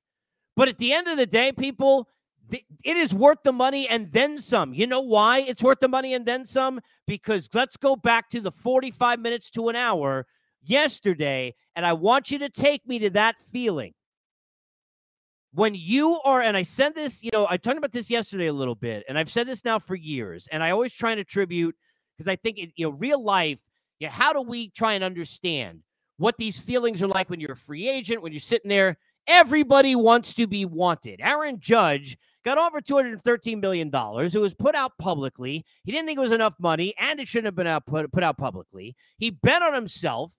But 0.56 0.68
at 0.68 0.80
the 0.80 0.94
end 0.94 1.08
of 1.08 1.18
the 1.18 1.28
day, 1.28 1.52
people, 1.52 2.10
it 2.50 2.98
is 2.98 3.14
worth 3.14 3.42
the 3.44 3.52
money 3.52 3.88
and 3.88 4.12
then 4.12 4.38
some. 4.38 4.74
You 4.74 4.88
know 4.88 5.02
why 5.02 5.40
it's 5.40 5.62
worth 5.62 5.80
the 5.80 5.88
money 5.88 6.14
and 6.14 6.26
then 6.26 6.46
some? 6.46 6.80
Because 7.06 7.50
let's 7.54 7.78
go 7.78 7.96
back 7.96 8.30
to 8.30 8.42
the 8.42 8.52
45 8.52 9.20
minutes 9.20 9.50
to 9.52 9.70
an 9.70 9.76
hour 9.76 10.26
yesterday, 10.64 11.56
and 11.76 11.86
I 11.86 11.94
want 11.94 12.32
you 12.32 12.40
to 12.40 12.50
take 12.50 12.88
me 12.88 13.00
to 13.00 13.10
that 13.12 13.42
feeling. 13.42 13.94
When 15.54 15.74
you 15.74 16.20
are, 16.24 16.42
and 16.42 16.56
I 16.56 16.62
said 16.62 16.94
this, 16.94 17.24
you 17.24 17.32
know, 17.34 17.48
I 17.50 17.58
talked 17.58 17.78
about 17.78 17.92
this 17.94 18.10
yesterday 18.10 18.48
a 18.48 18.54
little 18.54 18.76
bit, 18.76 19.04
and 19.10 19.18
I've 19.18 19.32
said 19.32 19.48
this 19.48 19.66
now 19.66 19.80
for 19.80 19.96
years, 19.96 20.48
and 20.52 20.64
I 20.64 20.72
always 20.72 20.94
try 20.94 21.12
and 21.12 21.20
attribute 21.20 21.76
because 22.16 22.28
I 22.28 22.36
think, 22.36 22.58
it, 22.60 22.70
you 22.76 22.86
know, 22.86 22.92
real 22.98 23.24
life, 23.24 23.60
yeah, 24.00 24.10
how 24.10 24.34
do 24.34 24.42
we 24.42 24.70
try 24.70 24.94
and 24.94 25.04
understand 25.04 25.82
what 26.18 26.38
these 26.38 26.60
feelings 26.60 27.02
are 27.02 27.08
like 27.08 27.30
when 27.30 27.40
you're 27.40 27.54
a 27.54 27.58
free 27.58 27.88
agent, 27.90 28.22
when 28.22 28.32
you're 28.32 28.40
sitting 28.40 28.70
there? 28.70 28.98
Everybody 29.28 29.96
wants 29.96 30.34
to 30.36 30.48
be 30.48 30.66
wanted. 30.66 31.20
Aaron 31.22 31.60
Judge 31.60 32.18
got 32.48 32.58
over 32.58 32.80
$213 32.80 33.60
million. 33.60 33.92
It 33.94 34.40
was 34.40 34.54
put 34.54 34.74
out 34.74 34.94
publicly. 34.98 35.66
He 35.84 35.92
didn't 35.92 36.08
think 36.08 36.18
it 36.18 36.22
was 36.22 36.32
enough 36.32 36.56
money, 36.60 36.94
and 36.98 37.20
it 37.20 37.28
shouldn't 37.28 37.48
have 37.48 37.56
been 37.56 37.68
out 37.68 37.86
put, 37.86 38.10
put 38.14 38.24
out 38.24 38.38
publicly. 38.38 38.96
He 39.18 39.32
bet 39.32 39.62
on 39.62 39.74
himself. 39.74 40.34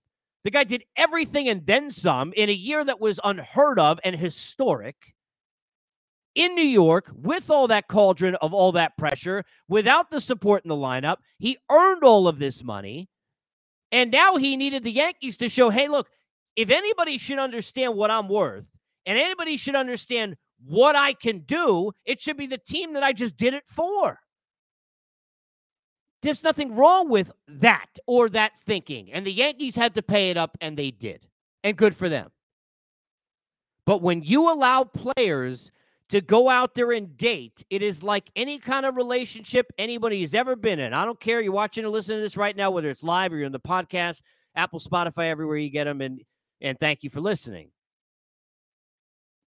The 0.44 0.50
guy 0.50 0.64
did 0.64 0.84
everything 0.96 1.48
and 1.50 1.66
then 1.66 1.90
some 1.90 2.32
in 2.34 2.48
a 2.48 2.52
year 2.52 2.82
that 2.82 2.98
was 2.98 3.20
unheard 3.22 3.78
of 3.78 4.00
and 4.04 4.16
historic 4.16 4.96
in 6.34 6.54
New 6.54 6.62
York 6.62 7.10
with 7.12 7.50
all 7.50 7.68
that 7.68 7.88
cauldron 7.88 8.36
of 8.36 8.54
all 8.54 8.72
that 8.72 8.96
pressure, 8.96 9.44
without 9.68 10.10
the 10.10 10.20
support 10.20 10.64
in 10.64 10.70
the 10.70 10.76
lineup. 10.76 11.16
He 11.38 11.58
earned 11.70 12.04
all 12.04 12.26
of 12.26 12.38
this 12.38 12.64
money. 12.64 13.10
And 13.92 14.10
now 14.10 14.36
he 14.36 14.56
needed 14.56 14.82
the 14.82 14.92
Yankees 14.92 15.36
to 15.38 15.50
show 15.50 15.68
hey, 15.68 15.88
look, 15.88 16.08
if 16.56 16.70
anybody 16.70 17.18
should 17.18 17.38
understand 17.38 17.96
what 17.96 18.10
I'm 18.10 18.28
worth 18.28 18.68
and 19.04 19.18
anybody 19.18 19.58
should 19.58 19.76
understand 19.76 20.36
what 20.64 20.96
I 20.96 21.12
can 21.12 21.40
do, 21.40 21.92
it 22.04 22.20
should 22.20 22.36
be 22.36 22.46
the 22.46 22.58
team 22.58 22.94
that 22.94 23.02
I 23.02 23.12
just 23.12 23.36
did 23.36 23.54
it 23.54 23.66
for. 23.66 24.18
There's 26.20 26.42
nothing 26.42 26.74
wrong 26.74 27.08
with 27.08 27.30
that 27.46 27.86
or 28.06 28.28
that 28.30 28.58
thinking. 28.58 29.12
And 29.12 29.24
the 29.24 29.32
Yankees 29.32 29.76
had 29.76 29.94
to 29.94 30.02
pay 30.02 30.30
it 30.30 30.36
up, 30.36 30.56
and 30.60 30.76
they 30.76 30.90
did. 30.90 31.26
And 31.62 31.76
good 31.76 31.94
for 31.94 32.08
them. 32.08 32.30
But 33.86 34.02
when 34.02 34.22
you 34.22 34.52
allow 34.52 34.84
players 34.84 35.70
to 36.08 36.20
go 36.20 36.48
out 36.48 36.74
there 36.74 36.92
and 36.92 37.16
date, 37.16 37.64
it 37.70 37.82
is 37.82 38.02
like 38.02 38.30
any 38.34 38.58
kind 38.58 38.84
of 38.84 38.96
relationship 38.96 39.72
anybody 39.78 40.20
has 40.22 40.34
ever 40.34 40.56
been 40.56 40.78
in. 40.78 40.92
I 40.92 41.04
don't 41.04 41.20
care. 41.20 41.40
You're 41.40 41.52
watching 41.52 41.84
or 41.84 41.88
listening 41.88 42.18
to 42.18 42.22
this 42.22 42.36
right 42.36 42.56
now, 42.56 42.70
whether 42.70 42.90
it's 42.90 43.04
live 43.04 43.32
or 43.32 43.36
you're 43.36 43.46
in 43.46 43.52
the 43.52 43.60
podcast, 43.60 44.22
Apple, 44.54 44.80
Spotify, 44.80 45.28
everywhere 45.28 45.56
you 45.56 45.70
get 45.70 45.84
them. 45.84 46.00
And, 46.00 46.22
and 46.60 46.78
thank 46.80 47.04
you 47.04 47.10
for 47.10 47.20
listening 47.20 47.70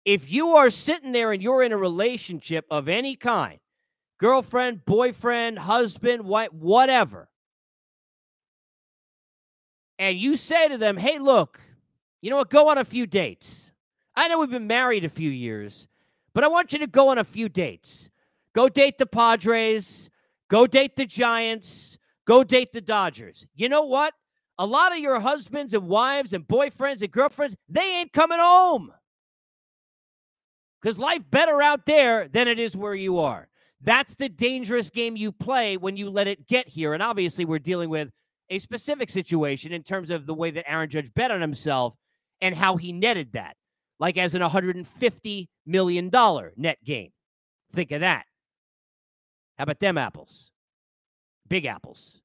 if 0.06 0.32
you 0.32 0.50
are 0.52 0.70
sitting 0.70 1.12
there 1.12 1.32
and 1.32 1.42
you're 1.42 1.64
in 1.64 1.72
a 1.72 1.78
relationship 1.78 2.66
of 2.70 2.88
any 2.88 3.16
kind, 3.16 3.60
girlfriend, 4.20 4.86
boyfriend, 4.86 5.58
husband, 5.60 6.24
wife, 6.24 6.54
whatever, 6.54 7.28
and 9.98 10.18
you 10.18 10.38
say 10.38 10.68
to 10.68 10.78
them, 10.78 10.98
hey, 10.98 11.18
look, 11.18 11.60
you 12.22 12.30
know 12.30 12.38
what, 12.38 12.50
go 12.50 12.70
on 12.70 12.78
a 12.78 12.86
few 12.86 13.08
dates. 13.08 13.72
I 14.16 14.28
know 14.28 14.40
we've 14.40 14.50
been 14.50 14.68
married 14.68 15.06
a 15.06 15.10
few 15.10 15.30
years, 15.30 15.88
but 16.34 16.44
I 16.44 16.48
want 16.48 16.74
you 16.74 16.80
to 16.80 16.88
go 16.88 17.10
on 17.10 17.18
a 17.18 17.24
few 17.24 17.50
dates. 17.50 18.10
Go 18.54 18.70
date 18.70 18.98
the 18.98 19.06
Padres, 19.06 20.10
go 20.50 20.68
date 20.68 20.96
the 20.96 21.06
Giants, 21.06 21.98
go 22.26 22.44
date 22.44 22.74
the 22.74 22.82
Dodgers. 22.82 23.46
You 23.56 23.70
know 23.70 23.84
what? 23.84 24.14
A 24.58 24.66
lot 24.66 24.94
of 24.94 25.00
your 25.00 25.20
husbands 25.20 25.74
and 25.74 25.88
wives 25.88 26.32
and 26.32 26.48
boyfriends 26.48 27.02
and 27.02 27.12
girlfriends, 27.12 27.56
they 27.68 28.00
ain't 28.00 28.14
coming 28.14 28.40
home 28.40 28.94
because 30.86 31.00
life 31.00 31.24
better 31.32 31.64
out 31.64 31.88
there 31.88 32.28
than 32.28 32.48
it 32.48 32.60
is 32.60 32.78
where 32.78 32.94
you 32.94 33.18
are. 33.18 33.48
That's 33.82 34.16
the 34.16 34.30
dangerous 34.30 34.92
game 34.92 35.18
you 35.18 35.32
play 35.32 35.78
when 35.78 35.98
you 35.98 36.12
let 36.12 36.28
it 36.28 36.46
get 36.46 36.68
here. 36.68 36.94
And 36.94 37.02
obviously, 37.02 37.44
we're 37.44 37.58
dealing 37.58 37.90
with 37.90 38.12
a 38.52 38.60
specific 38.60 39.10
situation 39.10 39.72
in 39.72 39.82
terms 39.82 40.12
of 40.12 40.28
the 40.28 40.36
way 40.36 40.52
that 40.52 40.70
Aaron 40.70 40.88
Judge 40.88 41.12
bet 41.16 41.32
on 41.32 41.42
himself 41.42 41.96
and 42.40 42.54
how 42.54 42.78
he 42.78 42.94
netted 42.94 43.34
that, 43.34 43.56
like 44.00 44.20
as 44.20 44.36
an 44.36 44.44
$150 44.44 45.48
million 45.66 46.12
net 46.56 46.78
gain. 46.86 47.12
Think 47.74 47.92
of 47.92 48.02
that. 48.02 48.26
How 49.58 49.64
about 49.64 49.80
them 49.80 49.98
apples? 49.98 50.52
Big 51.48 51.66
apples. 51.66 52.22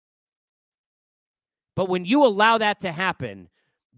But 1.77 1.89
when 1.89 2.05
you 2.05 2.27
allow 2.27 2.59
that 2.59 2.81
to 2.81 2.93
happen, 2.93 3.49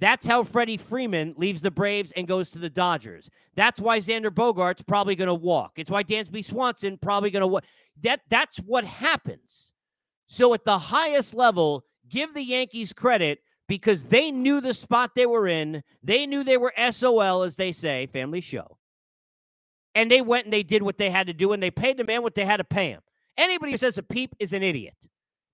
that's 0.03 0.27
how 0.27 0.43
Freddie 0.43 0.77
Freeman 0.77 1.35
leaves 1.37 1.63
the 1.63 1.71
Braves 1.71 2.13
and 2.13 2.27
goes 2.27 2.51
to 2.51 2.59
the 2.59 2.71
Dodgers. 2.71 3.31
That's 3.55 3.81
why 3.81 3.99
Xander 3.99 4.31
Bogaerts 4.31 4.87
probably 4.87 5.15
going 5.15 5.29
to 5.29 5.35
walk. 5.35 5.73
It's 5.77 5.91
why 5.91 6.03
Dansby 6.03 6.45
Swanson 6.45 6.99
probably 6.99 7.31
going 7.31 7.43
to 7.43 7.47
walk. 7.47 7.65
That 8.03 8.21
that's 8.29 8.57
what 8.59 8.85
happens. 8.85 9.73
So 10.27 10.55
at 10.55 10.65
the 10.65 10.79
highest 10.79 11.35
level, 11.35 11.85
give 12.09 12.35
the 12.35 12.43
Yankees 12.43 12.93
credit 12.93 13.41
because 13.69 14.05
they 14.05 14.31
knew 14.31 14.61
the 14.61 14.75
spot 14.75 15.13
they 15.15 15.27
were 15.27 15.47
in. 15.47 15.83
They 16.03 16.27
knew 16.27 16.43
they 16.43 16.57
were 16.57 16.73
SOL, 16.91 17.43
as 17.43 17.57
they 17.57 17.73
say, 17.73 18.07
family 18.07 18.41
show. 18.41 18.79
And 19.95 20.11
they 20.11 20.23
went 20.23 20.47
and 20.47 20.53
they 20.53 20.63
did 20.63 20.83
what 20.83 20.97
they 20.97 21.11
had 21.11 21.27
to 21.27 21.35
do, 21.35 21.53
and 21.53 21.63
they 21.63 21.71
paid 21.71 21.99
the 21.99 22.05
man 22.05 22.23
what 22.23 22.35
they 22.35 22.47
had 22.47 22.57
to 22.59 22.65
pay 22.65 22.89
him. 22.89 23.03
Anybody 23.37 23.73
who 23.73 23.79
says 23.79 23.99
a 23.99 24.03
peep 24.03 24.35
is 24.39 24.53
an 24.53 24.63
idiot. 24.63 24.97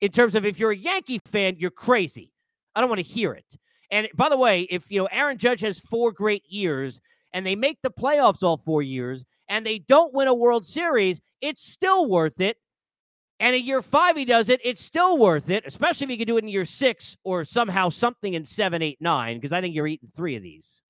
In 0.00 0.10
terms 0.10 0.34
of 0.34 0.46
if 0.46 0.58
you're 0.60 0.70
a 0.70 0.76
Yankee 0.76 1.20
fan, 1.26 1.56
you're 1.58 1.70
crazy. 1.70 2.32
I 2.74 2.80
don't 2.80 2.88
want 2.88 3.00
to 3.00 3.06
hear 3.06 3.32
it. 3.32 3.56
And 3.90 4.08
by 4.14 4.28
the 4.28 4.36
way, 4.36 4.62
if 4.62 4.90
you 4.90 5.00
know 5.00 5.08
Aaron 5.10 5.38
Judge 5.38 5.60
has 5.60 5.78
four 5.78 6.12
great 6.12 6.44
years 6.48 7.00
and 7.32 7.46
they 7.46 7.56
make 7.56 7.78
the 7.82 7.90
playoffs 7.90 8.42
all 8.42 8.56
four 8.56 8.82
years 8.82 9.24
and 9.48 9.64
they 9.64 9.78
don't 9.78 10.14
win 10.14 10.28
a 10.28 10.34
World 10.34 10.64
Series, 10.64 11.20
it's 11.40 11.62
still 11.62 12.06
worth 12.06 12.40
it. 12.40 12.58
And 13.40 13.54
in 13.54 13.64
year 13.64 13.82
five, 13.82 14.16
he 14.16 14.24
does 14.24 14.48
it, 14.48 14.60
it's 14.64 14.82
still 14.84 15.16
worth 15.16 15.48
it, 15.48 15.64
especially 15.64 16.04
if 16.04 16.10
you 16.10 16.16
can 16.18 16.26
do 16.26 16.36
it 16.38 16.42
in 16.42 16.48
year 16.48 16.64
six 16.64 17.16
or 17.22 17.44
somehow 17.44 17.88
something 17.88 18.34
in 18.34 18.44
seven, 18.44 18.82
eight, 18.82 18.98
nine, 19.00 19.36
because 19.36 19.52
I 19.52 19.60
think 19.60 19.74
you're 19.74 19.86
eating 19.86 20.10
three 20.14 20.34
of 20.34 20.42
these. 20.42 20.82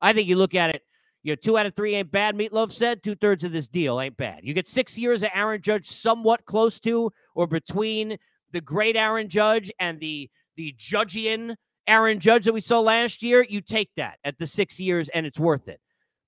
I 0.00 0.12
think 0.14 0.26
you 0.26 0.36
look 0.36 0.54
at 0.54 0.74
it, 0.74 0.82
you 1.22 1.32
know, 1.32 1.36
two 1.36 1.58
out 1.58 1.66
of 1.66 1.76
three 1.76 1.94
ain't 1.94 2.10
bad. 2.10 2.34
Meatloaf 2.34 2.72
said 2.72 3.02
two 3.02 3.14
thirds 3.14 3.44
of 3.44 3.52
this 3.52 3.68
deal 3.68 4.00
ain't 4.00 4.16
bad. 4.16 4.40
You 4.42 4.54
get 4.54 4.66
six 4.66 4.96
years 4.96 5.22
of 5.22 5.30
Aaron 5.34 5.60
Judge 5.60 5.86
somewhat 5.86 6.46
close 6.46 6.80
to 6.80 7.12
or 7.34 7.46
between 7.46 8.16
the 8.52 8.62
great 8.62 8.96
Aaron 8.96 9.28
Judge 9.28 9.70
and 9.78 10.00
the 10.00 10.30
the 10.56 10.74
Judgian 10.78 11.56
Aaron 11.86 12.20
Judge 12.20 12.44
that 12.44 12.54
we 12.54 12.60
saw 12.60 12.80
last 12.80 13.22
year, 13.22 13.44
you 13.48 13.60
take 13.60 13.90
that 13.96 14.18
at 14.24 14.38
the 14.38 14.46
six 14.46 14.78
years 14.78 15.08
and 15.08 15.26
it's 15.26 15.38
worth 15.38 15.68
it. 15.68 15.80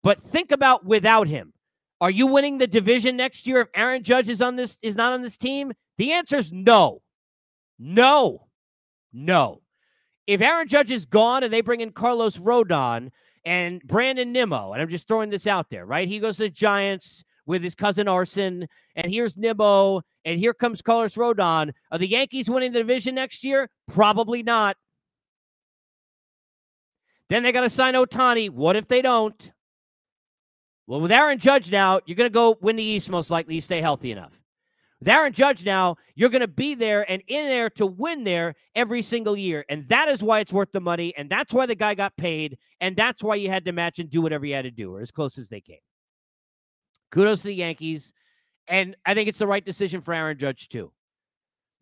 But 0.03 0.21
think 0.21 0.53
about 0.53 0.85
without 0.85 1.29
him. 1.29 1.53
Are 2.01 2.11
you 2.11 2.27
winning 2.27 2.59
the 2.59 2.67
division 2.67 3.17
next 3.17 3.47
year 3.47 3.61
if 3.63 3.69
Aaron 3.75 4.03
Judge 4.03 4.29
is 4.29 4.43
on 4.43 4.57
this 4.57 4.79
is 4.83 4.97
not 4.97 5.13
on 5.13 5.23
this 5.23 5.37
team? 5.37 5.73
The 5.97 6.13
answer 6.13 6.37
is 6.37 6.53
no. 6.53 7.03
No. 7.79 8.49
No. 9.13 9.63
If 10.27 10.41
Aaron 10.41 10.69
Judge 10.69 10.91
is 10.91 11.07
gone 11.07 11.45
and 11.45 11.53
they 11.53 11.61
bring 11.61 11.81
in 11.81 11.93
Carlos 11.93 12.39
Rodon 12.39 13.11
and 13.45 13.83
Brandon 13.83 14.33
Nimmo, 14.33 14.73
and 14.73 14.83
I'm 14.83 14.89
just 14.89 15.07
throwing 15.07 15.31
this 15.31 15.47
out 15.47 15.71
there, 15.71 15.87
right? 15.87 16.09
He 16.09 16.19
goes 16.19 16.37
to 16.39 16.45
the 16.45 16.51
Giants 16.51 17.25
with 17.47 17.63
his 17.63 17.75
cousin 17.75 18.09
Arson, 18.09 18.67
and 18.97 19.13
here's 19.13 19.37
Nimmo, 19.37 20.01
and 20.25 20.39
here 20.39 20.55
comes 20.55 20.83
Carlos 20.83 21.15
Rodon. 21.15 21.73
Are 21.93 21.99
the 21.99 22.09
Yankees 22.09 22.49
winning 22.49 22.73
the 22.73 22.79
division 22.79 23.15
next 23.15 23.45
year? 23.45 23.69
Probably 23.87 24.43
not. 24.43 24.77
Then 27.35 27.43
they 27.43 27.51
got 27.51 27.63
to 27.63 27.69
sign 27.69 27.95
Ohtani. 27.95 28.49
What 28.49 28.77
if 28.77 28.87
they 28.87 29.03
don't? 29.03 29.53
Well, 30.87 31.01
with 31.01 31.11
Aaron 31.11 31.41
Judge 31.41 31.69
now, 31.69 31.99
you're 32.07 32.15
going 32.15 32.31
to 32.31 32.33
go 32.33 32.57
win 32.61 32.77
the 32.77 32.85
East 32.85 33.11
most 33.11 33.29
likely. 33.29 33.57
You 33.57 33.61
stay 33.61 33.81
healthy 33.81 34.13
enough. 34.13 34.41
With 35.01 35.09
Aaron 35.09 35.33
Judge 35.33 35.65
now, 35.65 35.97
you're 36.15 36.29
going 36.29 36.43
to 36.43 36.47
be 36.47 36.77
there 36.77 37.05
and 37.11 37.25
in 37.27 37.49
there 37.49 37.71
to 37.71 37.87
win 37.87 38.23
there 38.23 38.55
every 38.77 39.03
single 39.03 39.37
year. 39.37 39.65
And 39.69 39.89
that 39.89 40.07
is 40.07 40.23
why 40.23 40.39
it's 40.39 40.53
worth 40.53 40.71
the 40.71 40.81
money. 40.81 41.13
And 41.17 41.29
that's 41.29 41.53
why 41.53 41.67
the 41.67 41.75
guy 41.75 41.97
got 41.97 42.17
paid. 42.17 42.57
And 42.81 42.95
that's 42.95 43.21
why 43.21 43.35
you 43.35 43.49
had 43.49 43.65
to 43.65 43.73
match 43.73 43.99
and 43.99 44.09
do 44.09 44.23
whatever 44.23 44.47
you 44.47 44.55
had 44.55 44.63
to 44.63 44.71
do, 44.71 44.95
or 44.95 45.01
as 45.01 45.11
close 45.11 45.37
as 45.37 45.49
they 45.49 45.61
came. 45.61 45.81
Kudos 47.11 47.43
to 47.43 47.49
the 47.49 47.55
Yankees. 47.57 48.13
And 48.69 48.95
I 49.05 49.15
think 49.15 49.29
it's 49.29 49.39
the 49.39 49.49
right 49.49 49.67
decision 49.67 50.03
for 50.03 50.15
Aaron 50.15 50.39
Judge, 50.39 50.69
too. 50.69 50.93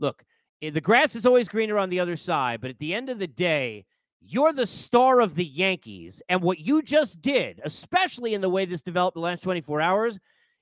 Look, 0.01 0.25
eh, 0.63 0.71
the 0.71 0.81
grass 0.81 1.15
is 1.15 1.27
always 1.27 1.51
greener 1.51 1.77
on 1.77 1.91
the 1.91 2.01
other 2.01 2.17
side. 2.17 2.63
But 2.63 2.71
at 2.71 2.79
the 2.79 2.95
end 2.95 3.11
of 3.11 3.19
the 3.19 3.27
day, 3.27 3.85
you're 4.25 4.53
the 4.53 4.67
star 4.67 5.21
of 5.21 5.35
the 5.35 5.45
Yankees. 5.45 6.23
And 6.29 6.43
what 6.43 6.59
you 6.59 6.83
just 6.83 7.21
did, 7.21 7.61
especially 7.65 8.35
in 8.35 8.41
the 8.41 8.49
way 8.49 8.65
this 8.65 8.83
developed 8.83 9.15
the 9.15 9.21
last 9.21 9.43
24 9.43 9.81
hours, 9.81 10.19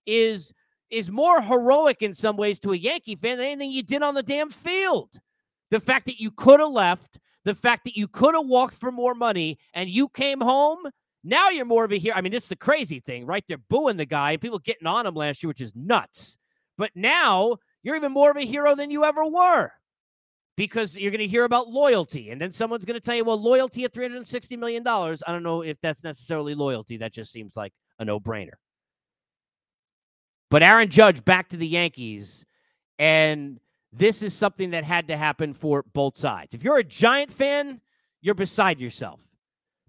is 0.07 0.53
is 0.91 1.11
more 1.11 1.41
heroic 1.41 2.03
in 2.03 2.13
some 2.13 2.37
ways 2.37 2.59
to 2.59 2.73
a 2.73 2.77
Yankee 2.77 3.15
fan 3.15 3.39
than 3.39 3.47
anything 3.47 3.71
you 3.71 3.83
did 3.83 4.03
on 4.03 4.15
the 4.15 4.25
damn 4.25 4.51
field. 4.51 5.21
the 5.71 5.79
fact 5.79 6.07
that 6.07 6.19
you 6.21 6.33
could 6.33 6.59
have 6.59 6.73
left, 6.73 7.21
the 7.45 7.55
fact 7.55 7.85
that 7.85 7.97
you 7.97 8.09
could 8.09 8.35
have 8.35 8.47
walked 8.47 8.75
for 8.75 8.91
more 8.91 9.15
money 9.15 9.57
and 9.73 9.89
you 9.89 10.09
came 10.09 10.41
home. 10.41 10.79
Now 11.23 11.51
you're 11.51 11.65
more 11.65 11.85
of 11.85 11.93
a 11.93 11.99
hero. 11.99 12.17
I 12.17 12.23
mean, 12.23 12.33
it's 12.33 12.49
the 12.49 12.57
crazy 12.57 12.99
thing, 12.99 13.25
right? 13.25 13.45
They're 13.47 13.59
booing 13.59 13.99
the 13.99 14.07
guy, 14.07 14.37
people 14.37 14.59
getting 14.59 14.89
on 14.89 15.07
him 15.07 15.15
last 15.15 15.43
year, 15.43 15.49
which 15.49 15.61
is 15.61 15.77
nuts. 15.77 16.39
But 16.77 16.91
now 16.97 17.59
you're 17.83 17.95
even 17.95 18.11
more 18.11 18.31
of 18.31 18.37
a 18.37 18.45
hero 18.45 18.75
than 18.75 18.91
you 18.91 19.05
ever 19.05 19.25
were 19.25 19.71
because 20.61 20.95
you're 20.95 21.11
going 21.11 21.23
to 21.23 21.27
hear 21.27 21.45
about 21.45 21.71
loyalty. 21.71 22.29
And 22.29 22.39
then 22.39 22.53
someone's 22.53 22.85
going 22.85 23.01
to 23.01 23.01
tell 23.01 23.15
you, 23.15 23.25
well, 23.25 23.41
loyalty 23.41 23.85
at 23.85 23.95
$360 23.95 24.59
million. 24.59 24.87
I 24.87 25.17
don't 25.27 25.43
know 25.43 25.63
if 25.63 25.81
that's 25.81 26.05
necessarily 26.05 26.55
loyalty. 26.55 26.99
That 26.99 27.15
just 27.15 27.33
seems 27.33 27.57
like 27.57 27.73
a 27.99 28.05
no 28.05 28.21
brainer. 28.21 28.59
But 30.51 30.63
Aaron 30.63 30.91
Judge 30.91 31.25
back 31.25 31.49
to 31.49 31.57
the 31.57 31.67
Yankees. 31.67 32.45
And 32.99 33.59
this 33.91 34.23
is 34.23 34.35
something 34.35 34.73
that 34.73 34.85
had 34.85 35.09
to 35.09 35.17
happen 35.17 35.55
for 35.55 35.83
both 35.95 36.19
sides. 36.19 36.53
If 36.53 36.63
you're 36.63 36.77
a 36.77 36.85
Giant 36.85 37.33
fan, 37.33 37.81
you're 38.21 38.35
beside 38.35 38.81
yourself 38.81 39.23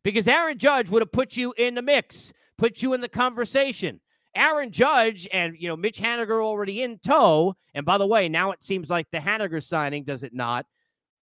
because 0.04 0.26
Aaron 0.26 0.58
Judge 0.58 0.90
would 0.90 1.02
have 1.02 1.12
put 1.12 1.36
you 1.36 1.54
in 1.58 1.76
the 1.76 1.82
mix, 1.82 2.32
put 2.58 2.82
you 2.82 2.94
in 2.94 3.02
the 3.02 3.10
conversation. 3.10 4.00
Aaron 4.36 4.72
Judge 4.72 5.28
and 5.32 5.56
you 5.58 5.68
know 5.68 5.76
Mitch 5.76 6.00
Haniger 6.00 6.44
already 6.44 6.84
in 6.84 7.00
tow. 7.00 7.56
And 7.74 7.86
by 7.86 7.98
the 7.98 8.08
way, 8.08 8.30
now 8.30 8.52
it 8.52 8.64
seems 8.64 8.90
like 8.90 9.08
the 9.12 9.20
Haniger 9.20 9.62
signing, 9.62 10.04
does 10.04 10.24
it 10.24 10.34
not? 10.34 10.66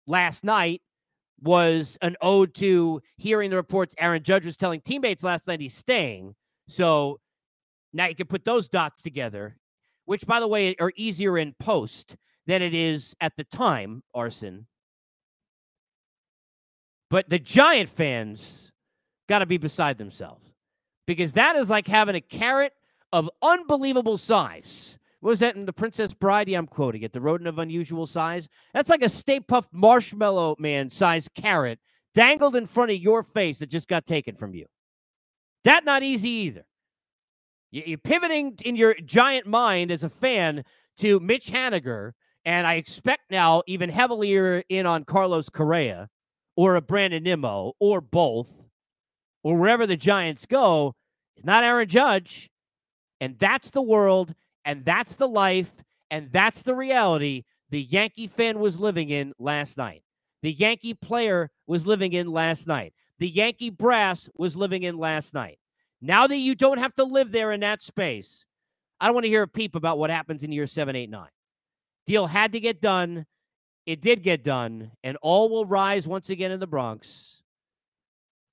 Last 0.07 0.45
night 0.45 0.83
was 1.41 1.99
an 2.03 2.17
ode 2.21 2.55
to 2.55 3.01
hearing 3.17 3.51
the 3.51 3.57
reports 3.57 3.95
Aaron 3.99 4.23
Judge 4.23 4.45
was 4.45 4.57
telling 4.57 4.81
teammates 4.81 5.23
last 5.23 5.47
night 5.47 5.61
he's 5.61 5.75
staying. 5.75 6.35
So 6.67 7.21
now 7.93 8.07
you 8.07 8.15
can 8.15 8.27
put 8.27 8.45
those 8.45 8.69
dots 8.69 9.03
together, 9.03 9.57
which 10.05 10.27
by 10.27 10.41
the 10.41 10.49
way 10.49 10.75
are 10.81 10.93
easier 10.97 11.39
in 11.39 11.55
post 11.59 12.17
than 12.47 12.63
it 12.63 12.75
is 12.75 13.15
at 13.21 13.37
the 13.37 13.45
time, 13.45 14.03
Arson. 14.15 14.67
But 17.11 17.29
the 17.29 17.39
Giant 17.39 17.89
fans 17.89 18.73
got 19.29 19.39
to 19.41 19.47
be 19.47 19.59
beside 19.59 19.99
themselves 19.99 20.53
because 21.07 21.35
that 21.35 21.57
is 21.57 21.71
like 21.71 21.87
having 21.87 22.15
a 22.15 22.21
carrot 22.21 22.73
of 23.13 23.31
unbelievable 23.43 24.17
size. 24.17 24.99
What 25.21 25.31
was 25.31 25.41
that 25.41 25.57
in 25.57 25.67
The 25.67 25.73
Princess 25.73 26.15
Bride? 26.15 26.49
I'm 26.49 26.67
quoting 26.67 27.03
it. 27.03 27.13
The 27.13 27.21
rodent 27.21 27.49
of 27.49 27.59
unusual 27.59 28.07
size. 28.07 28.49
That's 28.73 28.91
like 28.91 29.03
a 29.03 29.09
Stay 29.09 29.41
Puft 29.41 29.69
Marshmallow 29.73 30.57
Man 30.59 30.89
size 30.89 31.29
carrot 31.29 31.81
dangled 32.15 32.57
in 32.57 32.67
front 32.67 32.91
of 32.91 32.99
your 32.99 33.23
face 33.23 33.59
that 33.59 33.71
just 33.71 33.89
got 33.89 34.07
taken 34.07 34.37
from 34.37 34.55
you. 34.55 34.67
That 35.65 35.85
not 35.85 36.03
easy 36.03 36.31
either. 36.31 36.65
You're 37.71 37.99
pivoting 37.99 38.55
in 38.65 38.77
your 38.77 38.95
giant 38.95 39.47
mind 39.47 39.91
as 39.91 40.05
a 40.05 40.09
fan 40.09 40.65
to 40.99 41.21
Mitch 41.21 41.51
Haniger, 41.51 42.13
and 42.45 42.67
I 42.67 42.75
expect 42.75 43.31
now 43.31 43.63
even 43.67 43.91
heavier 43.91 44.63
in 44.69 44.87
on 44.87 45.05
Carlos 45.05 45.49
Correa 45.51 46.09
or 46.57 46.77
a 46.77 46.81
Brandon 46.81 47.23
Nimmo 47.23 47.75
or 47.79 48.01
both, 48.01 48.65
or 49.43 49.57
wherever 49.57 49.87
the 49.87 49.97
Giants 49.97 50.47
go. 50.47 50.95
It's 51.37 51.45
not 51.45 51.63
Aaron 51.63 51.89
Judge. 51.89 52.51
And 53.21 53.39
that's 53.39 53.71
the 53.71 53.83
world, 53.83 54.35
and 54.65 54.85
that's 54.85 55.17
the 55.17 55.29
life, 55.29 55.71
and 56.11 56.31
that's 56.33 56.63
the 56.63 56.75
reality 56.75 57.45
the 57.71 57.83
Yankee 57.83 58.29
fan 58.29 58.59
was 58.59 58.81
living 58.81 59.11
in 59.11 59.35
last 59.39 59.77
night. 59.77 60.03
The 60.43 60.53
Yankee 60.53 60.95
player 60.95 61.51
was 61.67 61.87
living 61.87 62.13
in 62.13 62.31
last 62.31 62.67
night. 62.67 62.95
The 63.19 63.29
Yankee 63.29 63.71
brass 63.71 64.29
was 64.37 64.57
living 64.57 64.85
in 64.85 64.97
last 64.97 65.35
night. 65.35 65.59
Now 66.01 66.27
that 66.27 66.37
you 66.37 66.55
don't 66.55 66.79
have 66.79 66.95
to 66.95 67.05
live 67.05 67.33
there 67.33 67.53
in 67.53 67.61
that 67.61 67.83
space, 67.83 68.47
I 69.01 69.07
don't 69.07 69.15
want 69.15 69.25
to 69.25 69.31
hear 69.31 69.43
a 69.43 69.49
peep 69.49 69.75
about 69.75 69.99
what 69.99 70.11
happens 70.11 70.45
in 70.45 70.53
year 70.53 70.67
seven, 70.67 70.97
eight, 70.97 71.11
nine. 71.11 71.29
Deal 72.07 72.27
had 72.27 72.53
to 72.53 72.61
get 72.61 72.81
done. 72.81 73.27
It 73.85 74.01
did 74.01 74.23
get 74.23 74.45
done, 74.45 74.93
and 75.03 75.17
all 75.21 75.49
will 75.49 75.65
rise 75.65 76.07
once 76.07 76.31
again 76.31 76.53
in 76.53 76.61
the 76.61 76.67
Bronx. 76.67 77.43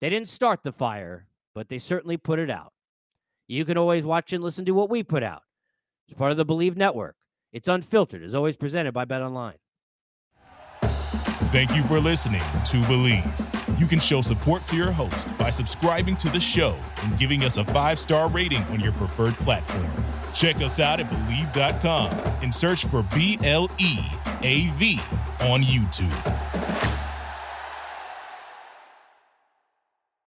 They 0.01 0.09
didn't 0.09 0.27
start 0.27 0.63
the 0.63 0.71
fire, 0.71 1.27
but 1.53 1.69
they 1.69 1.79
certainly 1.79 2.17
put 2.17 2.39
it 2.39 2.49
out. 2.49 2.73
You 3.47 3.65
can 3.65 3.77
always 3.77 4.03
watch 4.03 4.33
and 4.33 4.43
listen 4.43 4.65
to 4.65 4.71
what 4.71 4.89
we 4.89 5.03
put 5.03 5.23
out. 5.23 5.43
It's 6.07 6.17
part 6.17 6.31
of 6.31 6.37
the 6.37 6.45
Bleav 6.45 6.75
Network. 6.75 7.15
It's 7.51 7.67
unfiltered, 7.67 8.23
as 8.23 8.35
always 8.35 8.57
presented 8.57 8.93
by 8.93 9.05
Bet 9.05 9.21
Online. 9.21 9.55
Thank 11.51 11.75
you 11.75 11.83
for 11.83 11.99
listening 11.99 12.41
to 12.41 12.77
Bleav. 12.83 13.79
You 13.79 13.85
can 13.85 13.99
show 13.99 14.21
support 14.21 14.65
to 14.65 14.75
your 14.75 14.91
host 14.91 15.37
by 15.37 15.49
subscribing 15.49 16.15
to 16.17 16.29
the 16.29 16.39
show 16.39 16.77
and 17.03 17.17
giving 17.17 17.43
us 17.43 17.57
a 17.57 17.65
five 17.65 17.99
star 17.99 18.29
rating 18.29 18.63
on 18.63 18.79
your 18.79 18.91
preferred 18.93 19.35
platform. 19.35 19.87
Check 20.33 20.57
us 20.57 20.79
out 20.79 20.99
at 20.99 21.09
Bleav.com 21.09 22.11
and 22.41 22.53
search 22.53 22.85
for 22.85 23.03
B 23.15 23.37
L 23.43 23.69
E 23.77 23.99
A 24.41 24.67
V 24.71 24.99
on 25.41 25.61
YouTube. 25.61 26.94